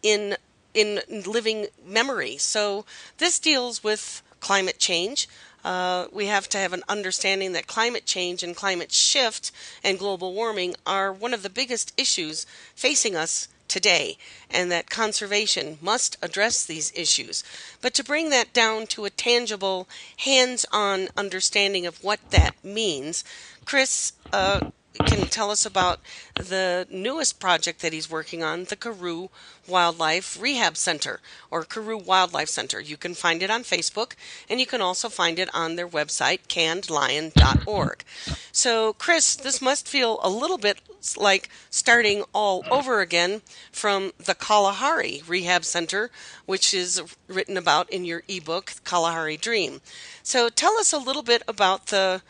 [0.01, 0.37] in
[0.73, 2.37] in living memory.
[2.37, 2.85] So
[3.17, 5.27] this deals with climate change.
[5.65, 9.51] Uh, we have to have an understanding that climate change and climate shift
[9.83, 14.17] and global warming are one of the biggest issues facing us today,
[14.49, 17.43] and that conservation must address these issues.
[17.81, 23.23] But to bring that down to a tangible, hands on understanding of what that means,
[23.67, 24.71] Chris uh,
[25.05, 25.99] can tell us about
[26.35, 29.29] the newest project that he's working on, the Karoo
[29.67, 31.19] Wildlife Rehab Center
[31.51, 32.79] or Karoo Wildlife Center.
[32.79, 34.13] You can find it on Facebook
[34.49, 38.05] and you can also find it on their website, cannedlion.org.
[38.53, 40.79] So, Chris, this must feel a little bit
[41.17, 43.41] like starting all over again
[43.73, 46.09] from the Kalahari Rehab Center,
[46.45, 49.81] which is written about in your ebook, Kalahari Dream.
[50.23, 52.21] So, tell us a little bit about the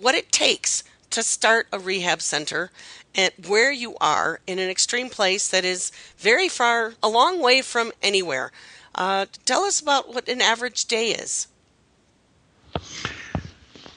[0.00, 2.70] what it takes to start a rehab center
[3.14, 7.62] at where you are in an extreme place that is very far, a long way
[7.62, 8.52] from anywhere.
[8.94, 11.48] Uh, tell us about what an average day is.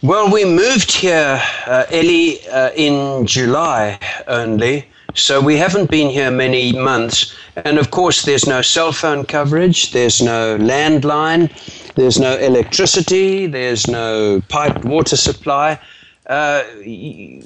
[0.02, 6.32] Well, we moved here, uh, Ellie, uh, in July only, so we haven't been here
[6.32, 7.36] many months.
[7.56, 11.52] And of course, there's no cell phone coverage, there's no landline,
[11.96, 15.80] there's no electricity, there's no piped water supply.
[16.26, 16.64] Uh,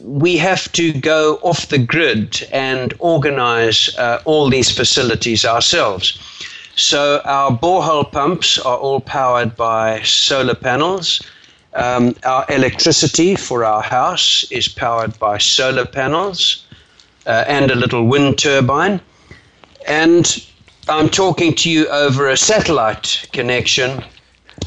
[0.04, 6.18] we have to go off the grid and organize uh, all these facilities ourselves.
[6.76, 11.22] So our borehole pumps are all powered by solar panels.
[11.74, 16.67] Um, our electricity for our house is powered by solar panels
[17.28, 19.00] uh, and a little wind turbine.
[19.88, 20.44] And
[20.90, 24.04] I'm talking to you over a satellite connection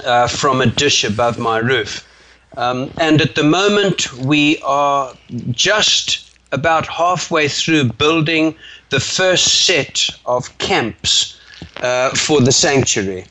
[0.04, 2.06] uh, from a dish above my roof.
[2.56, 5.14] Um, and at the moment, we are
[5.50, 8.54] just about halfway through building
[8.90, 11.40] the first set of camps
[11.80, 13.24] uh, for the sanctuary.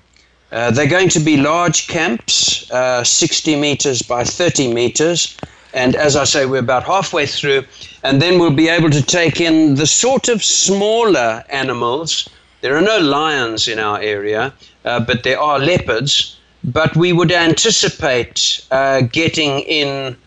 [0.52, 5.38] Uh, they're going to be large camps, uh, 60 meters by 30 meters.
[5.74, 7.64] And as I say, we're about halfway through.
[8.04, 12.30] And then we'll be able to take in the sort of smaller animals.
[12.62, 14.54] There are no lions in our area,
[14.86, 16.38] uh, but there are leopards.
[16.64, 20.18] But we would anticipate uh, getting in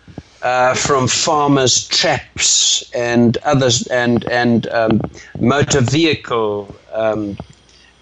[0.43, 5.01] uh, from farmers' traps and others, and and um,
[5.39, 7.37] motor vehicle um,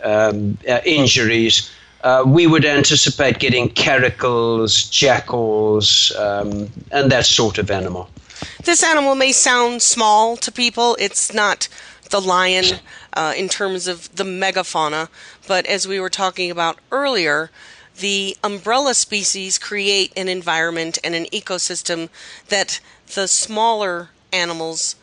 [0.04, 1.70] um, uh, injuries
[2.02, 8.08] uh, we would anticipate getting caracals, jackals, um, and that sort of animal.
[8.64, 10.96] This animal may sound small to people.
[10.98, 11.68] It's not
[12.10, 12.64] the lion
[13.12, 15.08] uh, in terms of the megafauna,
[15.46, 17.50] but as we were talking about earlier,
[17.98, 22.08] the umbrella species create an environment and an ecosystem
[22.48, 22.80] that
[23.14, 24.96] the smaller animals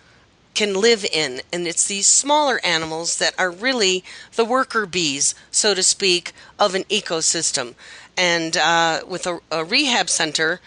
[0.57, 1.39] can live in.
[1.53, 4.03] And it's these smaller animals that are really
[4.35, 7.75] the worker bees, so to speak, of an ecosystem.
[8.17, 10.59] And uh, with a, a rehab center,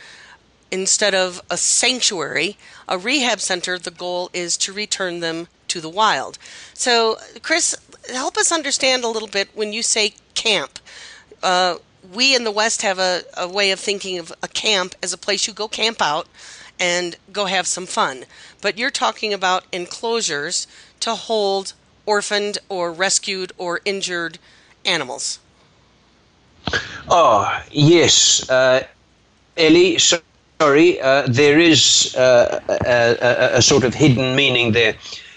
[0.70, 2.56] instead of a sanctuary,
[2.88, 6.38] a rehab center, the goal is to return them to the wild.
[6.72, 7.74] So, Chris,
[8.12, 10.78] help us understand a little bit when you say camp.
[11.42, 11.78] Uh,
[12.14, 15.18] we in the West have a, a way of thinking of a camp as a
[15.18, 16.28] place you go camp out
[16.80, 18.24] and go have some fun.
[18.62, 20.66] But you're talking about enclosures
[21.00, 21.72] to hold
[22.06, 24.38] orphaned or rescued or injured
[24.84, 25.38] animals.
[27.08, 28.48] Oh, yes.
[28.48, 28.84] Uh,
[29.56, 34.94] Ellie, sorry, uh, there is uh, a, a, a, sort of hidden meaning there.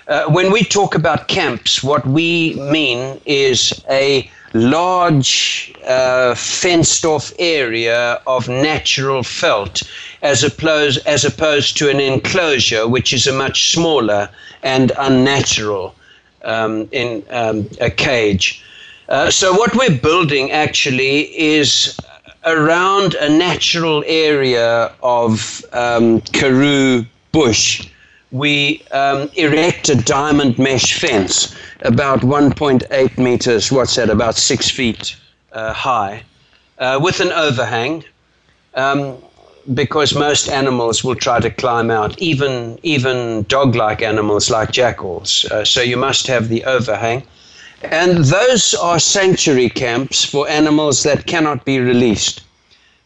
[0.07, 7.33] Uh, when we talk about camps, what we mean is a large uh, fenced off
[7.39, 9.83] area of natural veldt
[10.21, 14.29] as opposed, as opposed to an enclosure which is a much smaller
[14.61, 15.95] and unnatural
[16.43, 18.63] um, in um, a cage.
[19.09, 21.97] Uh, so what we're building actually is
[22.45, 27.87] around a natural area of um, Karoo bush
[28.33, 35.15] we um, erect a diamond mesh fence about 1.8 meters, what's that, about six feet
[35.51, 36.23] uh, high,
[36.79, 38.03] uh, with an overhang,
[38.73, 39.15] um,
[39.75, 45.45] because most animals will try to climb out, even, even dog like animals like jackals.
[45.51, 47.21] Uh, so you must have the overhang.
[47.83, 52.41] And those are sanctuary camps for animals that cannot be released.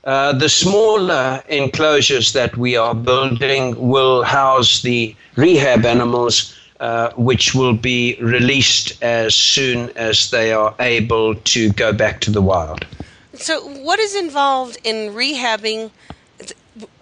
[0.08, 7.54] Uh, the smaller enclosures that we are building will house the rehab animals, uh, which
[7.54, 12.88] will be released as soon as they are able to go back to the wild.
[13.34, 15.92] So, what is involved in rehabbing?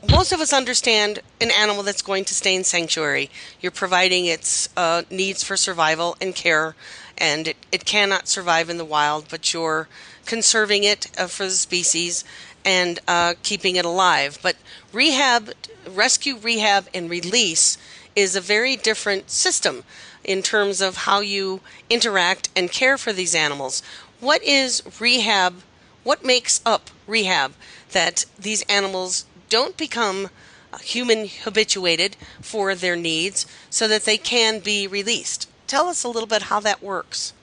[0.09, 3.29] Most of us understand an animal that's going to stay in sanctuary.
[3.61, 6.75] You're providing its uh, needs for survival and care,
[7.19, 9.87] and it, it cannot survive in the wild, but you're
[10.25, 12.23] conserving it uh, for the species
[12.65, 14.39] and uh, keeping it alive.
[14.41, 14.57] But
[14.91, 15.51] rehab,
[15.87, 17.77] rescue, rehab, and release
[18.15, 19.83] is a very different system
[20.23, 23.83] in terms of how you interact and care for these animals.
[24.19, 25.61] What is rehab?
[26.03, 27.53] What makes up rehab
[27.91, 30.29] that these animals don't become
[30.73, 35.47] uh, human habituated for their needs so that they can be released?
[35.67, 37.33] Tell us a little bit how that works.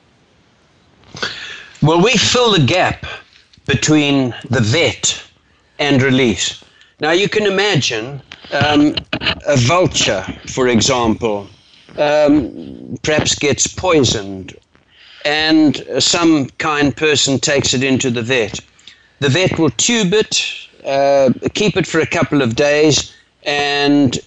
[1.81, 3.05] Well, we fill the gap
[3.67, 5.23] between the vet
[5.79, 6.63] and release.
[7.01, 8.95] Now, you can imagine um,
[9.47, 11.49] a vulture, for example,
[11.99, 14.57] um, perhaps gets poisoned,
[15.25, 18.61] and some kind person takes it into the vet.
[19.21, 20.45] The vet will tube it,
[20.85, 23.13] uh, keep it for a couple of days,
[23.45, 24.19] and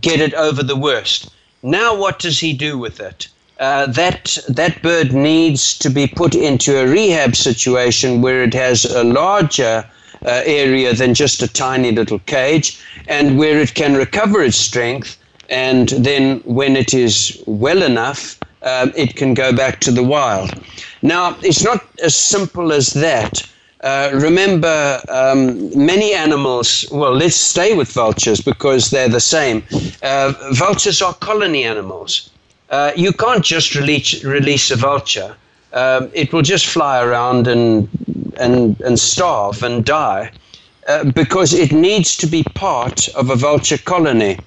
[0.00, 1.30] get it over the worst.
[1.62, 3.28] Now, what does he do with it?
[3.58, 8.84] Uh, that that bird needs to be put into a rehab situation where it has
[8.84, 9.84] a larger
[10.26, 12.78] uh, area than just a tiny little cage,
[13.08, 15.16] and where it can recover its strength.
[15.48, 20.50] And then, when it is well enough, um, it can go back to the wild.
[21.02, 23.48] Now, it's not as simple as that.
[23.82, 29.62] Uh, remember, um, many animals, well, let's stay with vultures because they're the same.
[30.02, 32.30] Uh, vultures are colony animals.
[32.70, 35.36] Uh, you can't just release, release a vulture.
[35.72, 37.88] Um, it will just fly around and,
[38.38, 40.32] and, and starve and die
[40.88, 44.38] uh, because it needs to be part of a vulture colony.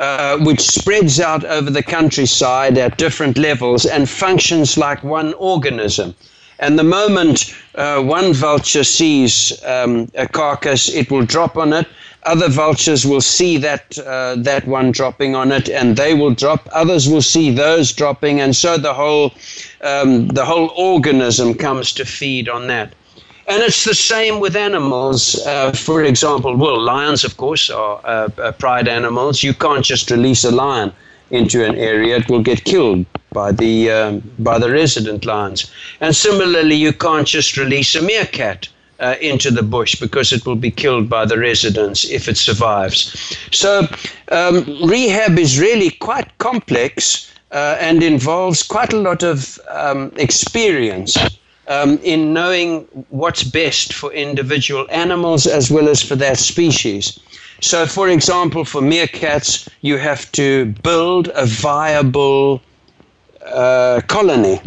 [0.00, 6.14] Uh, which spreads out over the countryside at different levels and functions like one organism.
[6.58, 11.86] And the moment uh, one vulture sees um, a carcass, it will drop on it.
[12.24, 16.68] Other vultures will see that uh, that one dropping on it, and they will drop.
[16.72, 19.32] Others will see those dropping, and so the whole
[19.80, 22.92] um, the whole organism comes to feed on that.
[23.48, 25.44] And it's the same with animals.
[25.46, 29.42] Uh, for example, well, lions, of course, are uh, uh pride animals.
[29.42, 30.92] You can't just release a lion
[31.30, 35.70] into an area; it will get killed by the um, by the resident lions.
[36.02, 38.68] And similarly, you can't just release a meerkat
[39.00, 43.36] uh, into the bush because it will be killed by the residents if it survives.
[43.50, 43.88] So
[44.30, 51.16] um, rehab is really quite complex uh, and involves quite a lot of um, experience.
[51.68, 52.80] Um, in knowing
[53.10, 57.20] what's best for individual animals as well as for that species.
[57.60, 62.60] So, for example, for meerkats, you have to build a viable
[63.46, 64.60] uh, colony.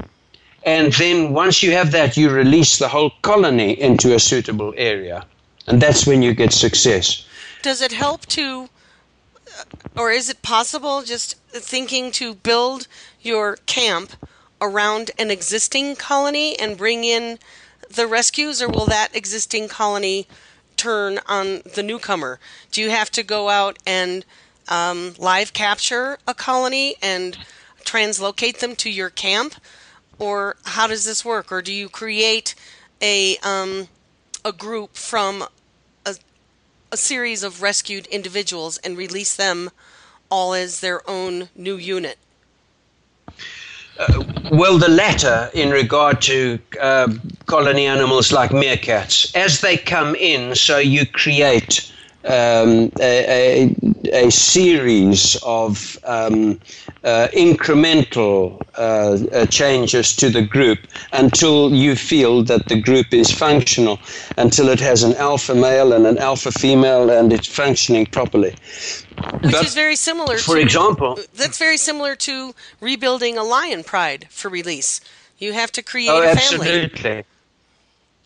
[0.65, 5.25] And then once you have that, you release the whole colony into a suitable area.
[5.67, 7.25] And that's when you get success.
[7.61, 8.69] Does it help to,
[9.59, 9.63] uh,
[9.97, 12.87] or is it possible just thinking to build
[13.21, 14.13] your camp
[14.61, 17.39] around an existing colony and bring in
[17.89, 20.27] the rescues, or will that existing colony
[20.77, 22.39] turn on the newcomer?
[22.71, 24.25] Do you have to go out and
[24.67, 27.37] um, live capture a colony and
[27.83, 29.55] translocate them to your camp,
[30.23, 31.51] or how does this work?
[31.51, 32.55] Or do you create
[33.01, 33.89] a um,
[34.45, 35.43] a group from
[36.05, 36.15] a,
[36.91, 39.69] a series of rescued individuals and release them
[40.29, 42.17] all as their own new unit?
[43.99, 47.13] Uh, well, the latter in regard to uh,
[47.45, 49.35] colony animals like meerkats.
[49.35, 51.91] As they come in, so you create
[52.25, 53.75] um, a, a,
[54.27, 56.59] a, series of um,
[57.03, 60.79] uh, incremental uh, uh, changes to the group
[61.11, 63.99] until you feel that the group is functional,
[64.37, 68.55] until it has an alpha male and an alpha female and it's functioning properly.
[69.41, 70.37] Which is very similar.
[70.37, 75.01] For to, example, that's very similar to rebuilding a lion pride for release.
[75.37, 76.69] You have to create oh, a family.
[76.69, 77.23] Absolutely.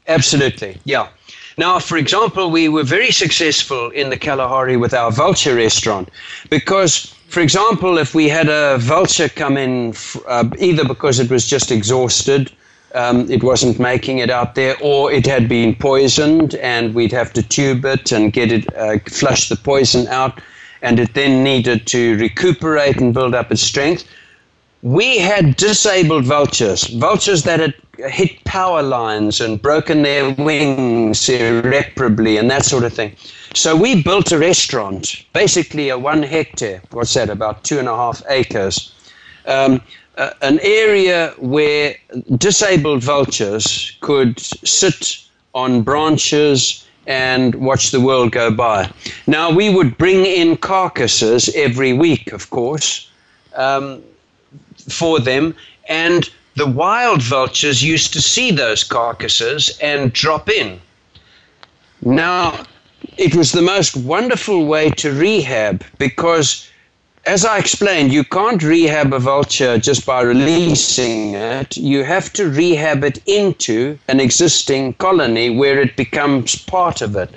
[0.08, 0.78] Absolutely.
[0.86, 1.10] Yeah.
[1.58, 6.10] Now, for example, we were very successful in the Kalahari with our vulture restaurant
[6.50, 9.94] because, for example, if we had a vulture come in
[10.28, 12.52] uh, either because it was just exhausted,
[12.96, 17.34] um, it wasn't making it out there, or it had been poisoned and we'd have
[17.34, 20.40] to tube it and get it, uh, flush the poison out,
[20.82, 24.06] and it then needed to recuperate and build up its strength
[24.88, 27.74] we had disabled vultures, vultures that had
[28.10, 33.14] hit power lines and broken their wings irreparably and that sort of thing.
[33.54, 37.96] So we built a restaurant, basically a one hectare, what's that, about two and a
[37.98, 38.94] half acres,
[39.46, 39.82] um,
[40.16, 41.98] uh, an area where
[42.38, 45.22] disabled vultures could sit
[45.54, 48.90] on branches and watch the world go by.
[49.28, 53.10] Now, we would bring in carcasses every week, of course.
[53.54, 54.02] Um,
[54.90, 55.56] for them.
[55.88, 60.82] And the wild vultures used to see those carcasses and drop in.
[62.02, 62.66] Now,
[63.18, 66.68] it was the most wonderful way to rehab because,
[67.26, 71.78] as I explained, you can't rehab a vulture just by releasing it.
[71.78, 77.30] You have to rehab it into an existing colony where it becomes part of it.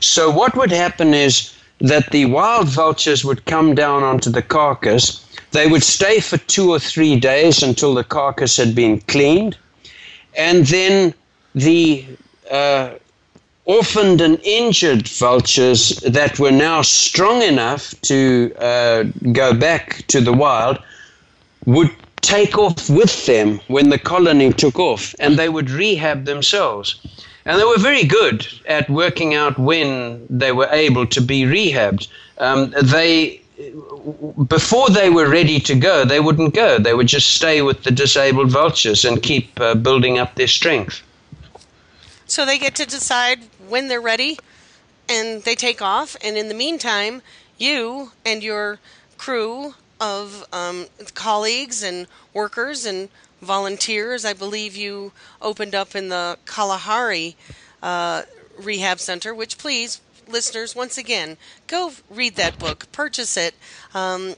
[0.00, 5.23] So, what would happen is that the wild vultures would come down onto the carcass
[5.54, 9.56] they would stay for two or three days until the carcass had been cleaned.
[10.36, 11.14] And then
[11.54, 12.04] the
[12.50, 12.94] uh,
[13.64, 20.32] orphaned and injured vultures that were now strong enough to uh, go back to the
[20.32, 20.76] wild
[21.66, 21.90] would
[22.20, 26.96] take off with them when the colony took off and they would rehab themselves.
[27.44, 32.08] And they were very good at working out when they were able to be rehabbed.
[32.38, 33.43] Um, they
[34.48, 36.78] before they were ready to go, they wouldn't go.
[36.78, 41.02] They would just stay with the disabled vultures and keep uh, building up their strength.
[42.26, 44.38] So they get to decide when they're ready
[45.08, 46.16] and they take off.
[46.24, 47.22] And in the meantime,
[47.58, 48.80] you and your
[49.18, 53.08] crew of um, colleagues and workers and
[53.40, 57.36] volunteers, I believe you opened up in the Kalahari
[57.82, 58.22] uh,
[58.58, 63.54] Rehab Center, which please listeners, once again, go read that book, purchase it.
[63.94, 64.34] Um,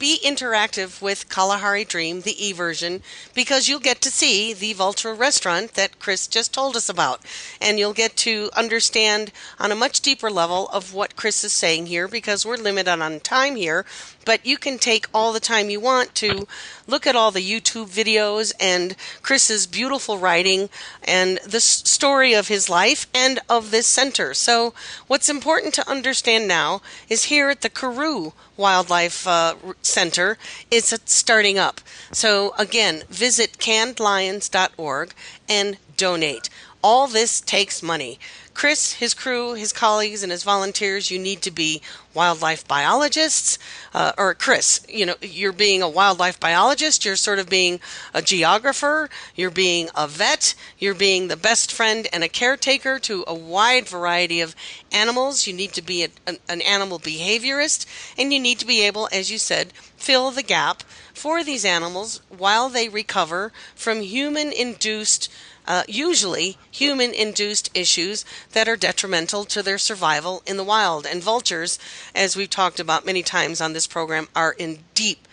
[0.00, 3.02] be interactive with Kalahari Dream, the e version,
[3.34, 7.20] because you'll get to see the Vulture restaurant that Chris just told us about.
[7.60, 9.30] And you'll get to understand
[9.60, 13.20] on a much deeper level of what Chris is saying here because we're limited on
[13.20, 13.84] time here.
[14.24, 16.46] But you can take all the time you want to
[16.86, 20.68] look at all the YouTube videos and Chris's beautiful writing
[21.02, 24.34] and the story of his life and of this center.
[24.34, 24.74] So,
[25.06, 30.36] what's important to understand now is here at the Karoo Wildlife uh, Center,
[30.70, 31.80] it's starting up.
[32.12, 35.14] So, again, visit cannedlions.org
[35.48, 36.50] and donate.
[36.82, 38.18] All this takes money.
[38.60, 41.80] Chris, his crew, his colleagues, and his volunteers, you need to be
[42.12, 43.58] wildlife biologists.
[43.94, 47.80] Uh, or Chris, you know, you're being a wildlife biologist, you're sort of being
[48.12, 53.24] a geographer, you're being a vet, you're being the best friend and a caretaker to
[53.26, 54.54] a wide variety of
[54.92, 55.46] animals.
[55.46, 57.86] You need to be a, an, an animal behaviorist,
[58.18, 60.82] and you need to be able, as you said, fill the gap
[61.14, 65.30] for these animals while they recover from human induced
[65.70, 71.06] uh, usually human induced issues that are detrimental to their survival in the wild.
[71.06, 71.78] And vultures,
[72.12, 75.28] as we've talked about many times on this program, are in deep,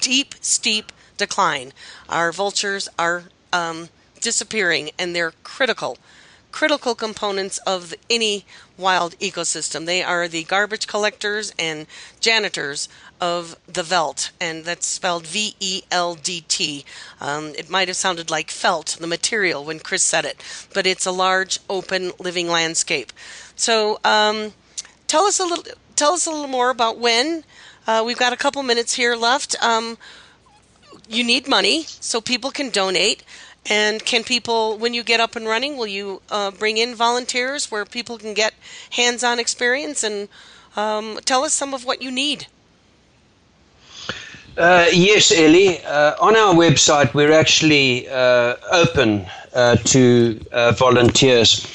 [0.00, 1.72] deep, steep decline.
[2.08, 5.98] Our vultures are um, disappearing and they're critical
[6.56, 8.46] critical components of any
[8.78, 9.84] wild ecosystem.
[9.84, 11.86] They are the garbage collectors and
[12.18, 12.88] janitors
[13.20, 16.84] of the veldt, and that's spelled V E L D T.
[17.20, 20.42] Um, it might have sounded like felt, the material, when Chris said it,
[20.74, 23.12] but it's a large, open, living landscape.
[23.54, 24.52] So, um,
[25.06, 25.64] tell us a little.
[25.94, 27.44] Tell us a little more about when.
[27.86, 29.56] Uh, we've got a couple minutes here left.
[29.62, 29.96] Um,
[31.08, 33.22] you need money, so people can donate.
[33.68, 37.70] And can people, when you get up and running, will you uh, bring in volunteers
[37.70, 38.54] where people can get
[38.90, 40.28] hands on experience and
[40.76, 42.46] um, tell us some of what you need?
[44.56, 45.84] Uh, yes, Ellie.
[45.84, 51.66] Uh, on our website, we're actually uh, open uh, to uh, volunteers.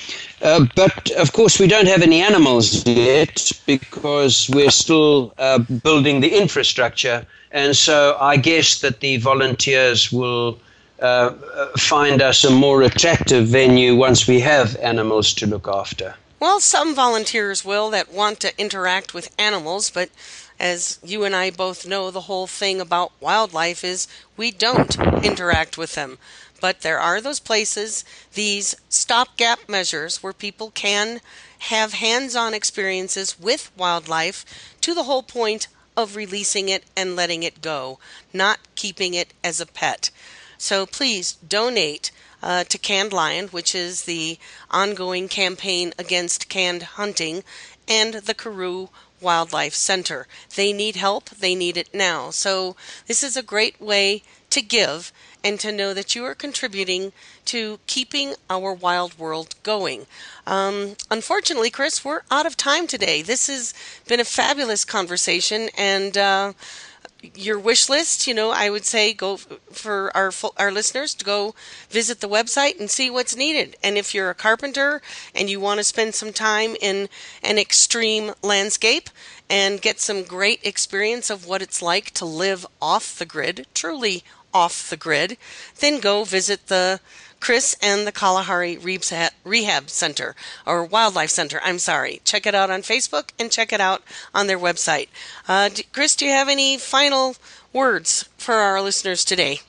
[0.42, 5.36] Uh, but of course, we don't have any animals yet because we're still
[5.84, 7.24] building the infrastructure.
[7.52, 10.58] And so I guess that the volunteers will
[11.78, 16.16] find us a more attractive venue once we have animals to look after.
[16.40, 20.10] Well, some volunteers will that want to interact with animals, but
[20.62, 24.08] as you and I both know, the whole thing about wildlife is
[24.38, 24.96] we don't
[25.26, 26.20] interact with them.
[26.62, 28.06] But there are those places,
[28.36, 31.20] these stopgap measures, where people can
[31.72, 34.46] have hands on experiences with wildlife
[34.82, 37.98] to the whole point of releasing it and letting it go,
[38.32, 40.12] not keeping it as a pet.
[40.60, 42.12] So please donate
[42.44, 44.38] uh, to Canned Lion, which is the
[44.70, 47.44] ongoing campaign against canned hunting,
[47.88, 48.90] and the Karoo
[49.22, 50.28] Wildlife Center.
[50.56, 52.32] They need help, they need it now.
[52.32, 52.76] So,
[53.08, 55.12] this is a great way to give
[55.44, 57.14] and to know that you are contributing
[57.46, 60.06] to keeping our wild world going.
[60.46, 63.22] Um, unfortunately, Chris, we're out of time today.
[63.22, 63.74] This has
[64.08, 66.54] been a fabulous conversation, and uh,
[67.36, 71.56] your wish list, you know, I would say go for our our listeners to go
[71.90, 73.76] visit the website and see what's needed.
[73.84, 75.02] And if you're a carpenter
[75.36, 77.10] and you want to spend some time in
[77.44, 79.10] an extreme landscape
[79.50, 84.24] and get some great experience of what it's like to live off the grid, truly
[84.54, 85.38] off the grid,
[85.80, 87.00] then go visit the
[87.42, 90.36] Chris and the Kalahari Rehab Center
[90.66, 91.60] or Wildlife Center.
[91.64, 92.22] I'm sorry.
[92.24, 95.10] Check it out on Facebook and check it out on their website.
[95.48, 97.36] Uh, Chris, do you have any final
[97.74, 99.60] words for our listeners today?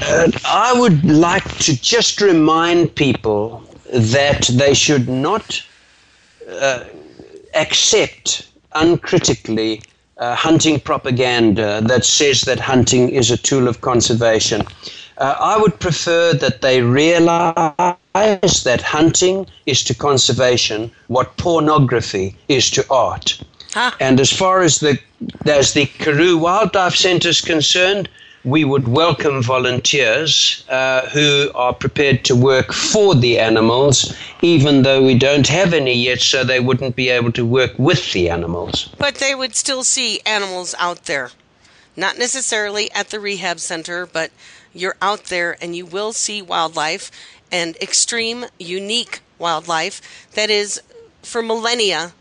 [0.00, 3.62] Uh, I would like to just remind people
[3.92, 5.62] that they should not
[6.48, 6.84] uh,
[7.54, 9.82] accept uncritically
[10.16, 14.64] uh, hunting propaganda that says that hunting is a tool of conservation.
[15.18, 17.64] Uh, I would prefer that they realize
[18.64, 23.40] that hunting is to conservation what pornography is to art.
[24.00, 24.98] And as far as the
[25.44, 28.08] as the Karoo Wildlife Centre is concerned,
[28.44, 35.02] we would welcome volunteers uh, who are prepared to work for the animals, even though
[35.02, 38.88] we don't have any yet, so they wouldn't be able to work with the animals.
[38.98, 41.32] But they would still see animals out there.
[41.96, 44.30] Not necessarily at the rehab center, but
[44.78, 47.10] you're out there and you will see wildlife
[47.50, 50.82] and extreme, unique wildlife that is,
[51.22, 52.12] for millennia,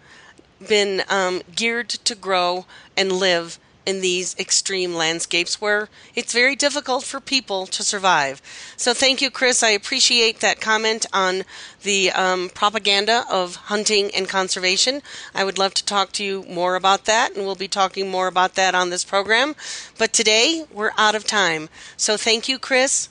[0.67, 7.03] been um, geared to grow and live in these extreme landscapes where it's very difficult
[7.03, 8.41] for people to survive.
[8.77, 9.63] So, thank you, Chris.
[9.63, 11.43] I appreciate that comment on
[11.83, 15.01] the um, propaganda of hunting and conservation.
[15.33, 18.27] I would love to talk to you more about that, and we'll be talking more
[18.27, 19.55] about that on this program.
[19.97, 21.69] But today, we're out of time.
[21.97, 23.09] So, thank you, Chris.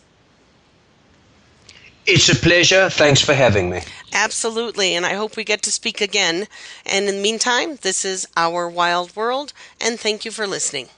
[2.07, 2.91] It's a pleasure.
[2.91, 3.81] Thanks for having me.
[4.13, 6.47] Absolutely, and I hope we get to speak again.
[6.85, 10.89] And in the meantime, this is Our Wild World, and thank you for listening.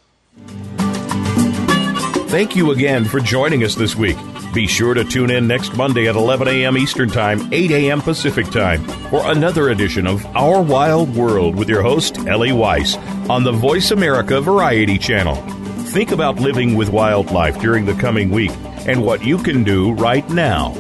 [2.28, 4.16] Thank you again for joining us this week.
[4.52, 6.76] Be sure to tune in next Monday at 11 a.m.
[6.76, 8.00] Eastern Time, 8 a.m.
[8.00, 12.96] Pacific Time for another edition of Our Wild World with your host, Ellie Weiss,
[13.30, 15.36] on the Voice America Variety Channel.
[15.86, 18.52] Think about living with wildlife during the coming week
[18.86, 20.72] and what you can do right now.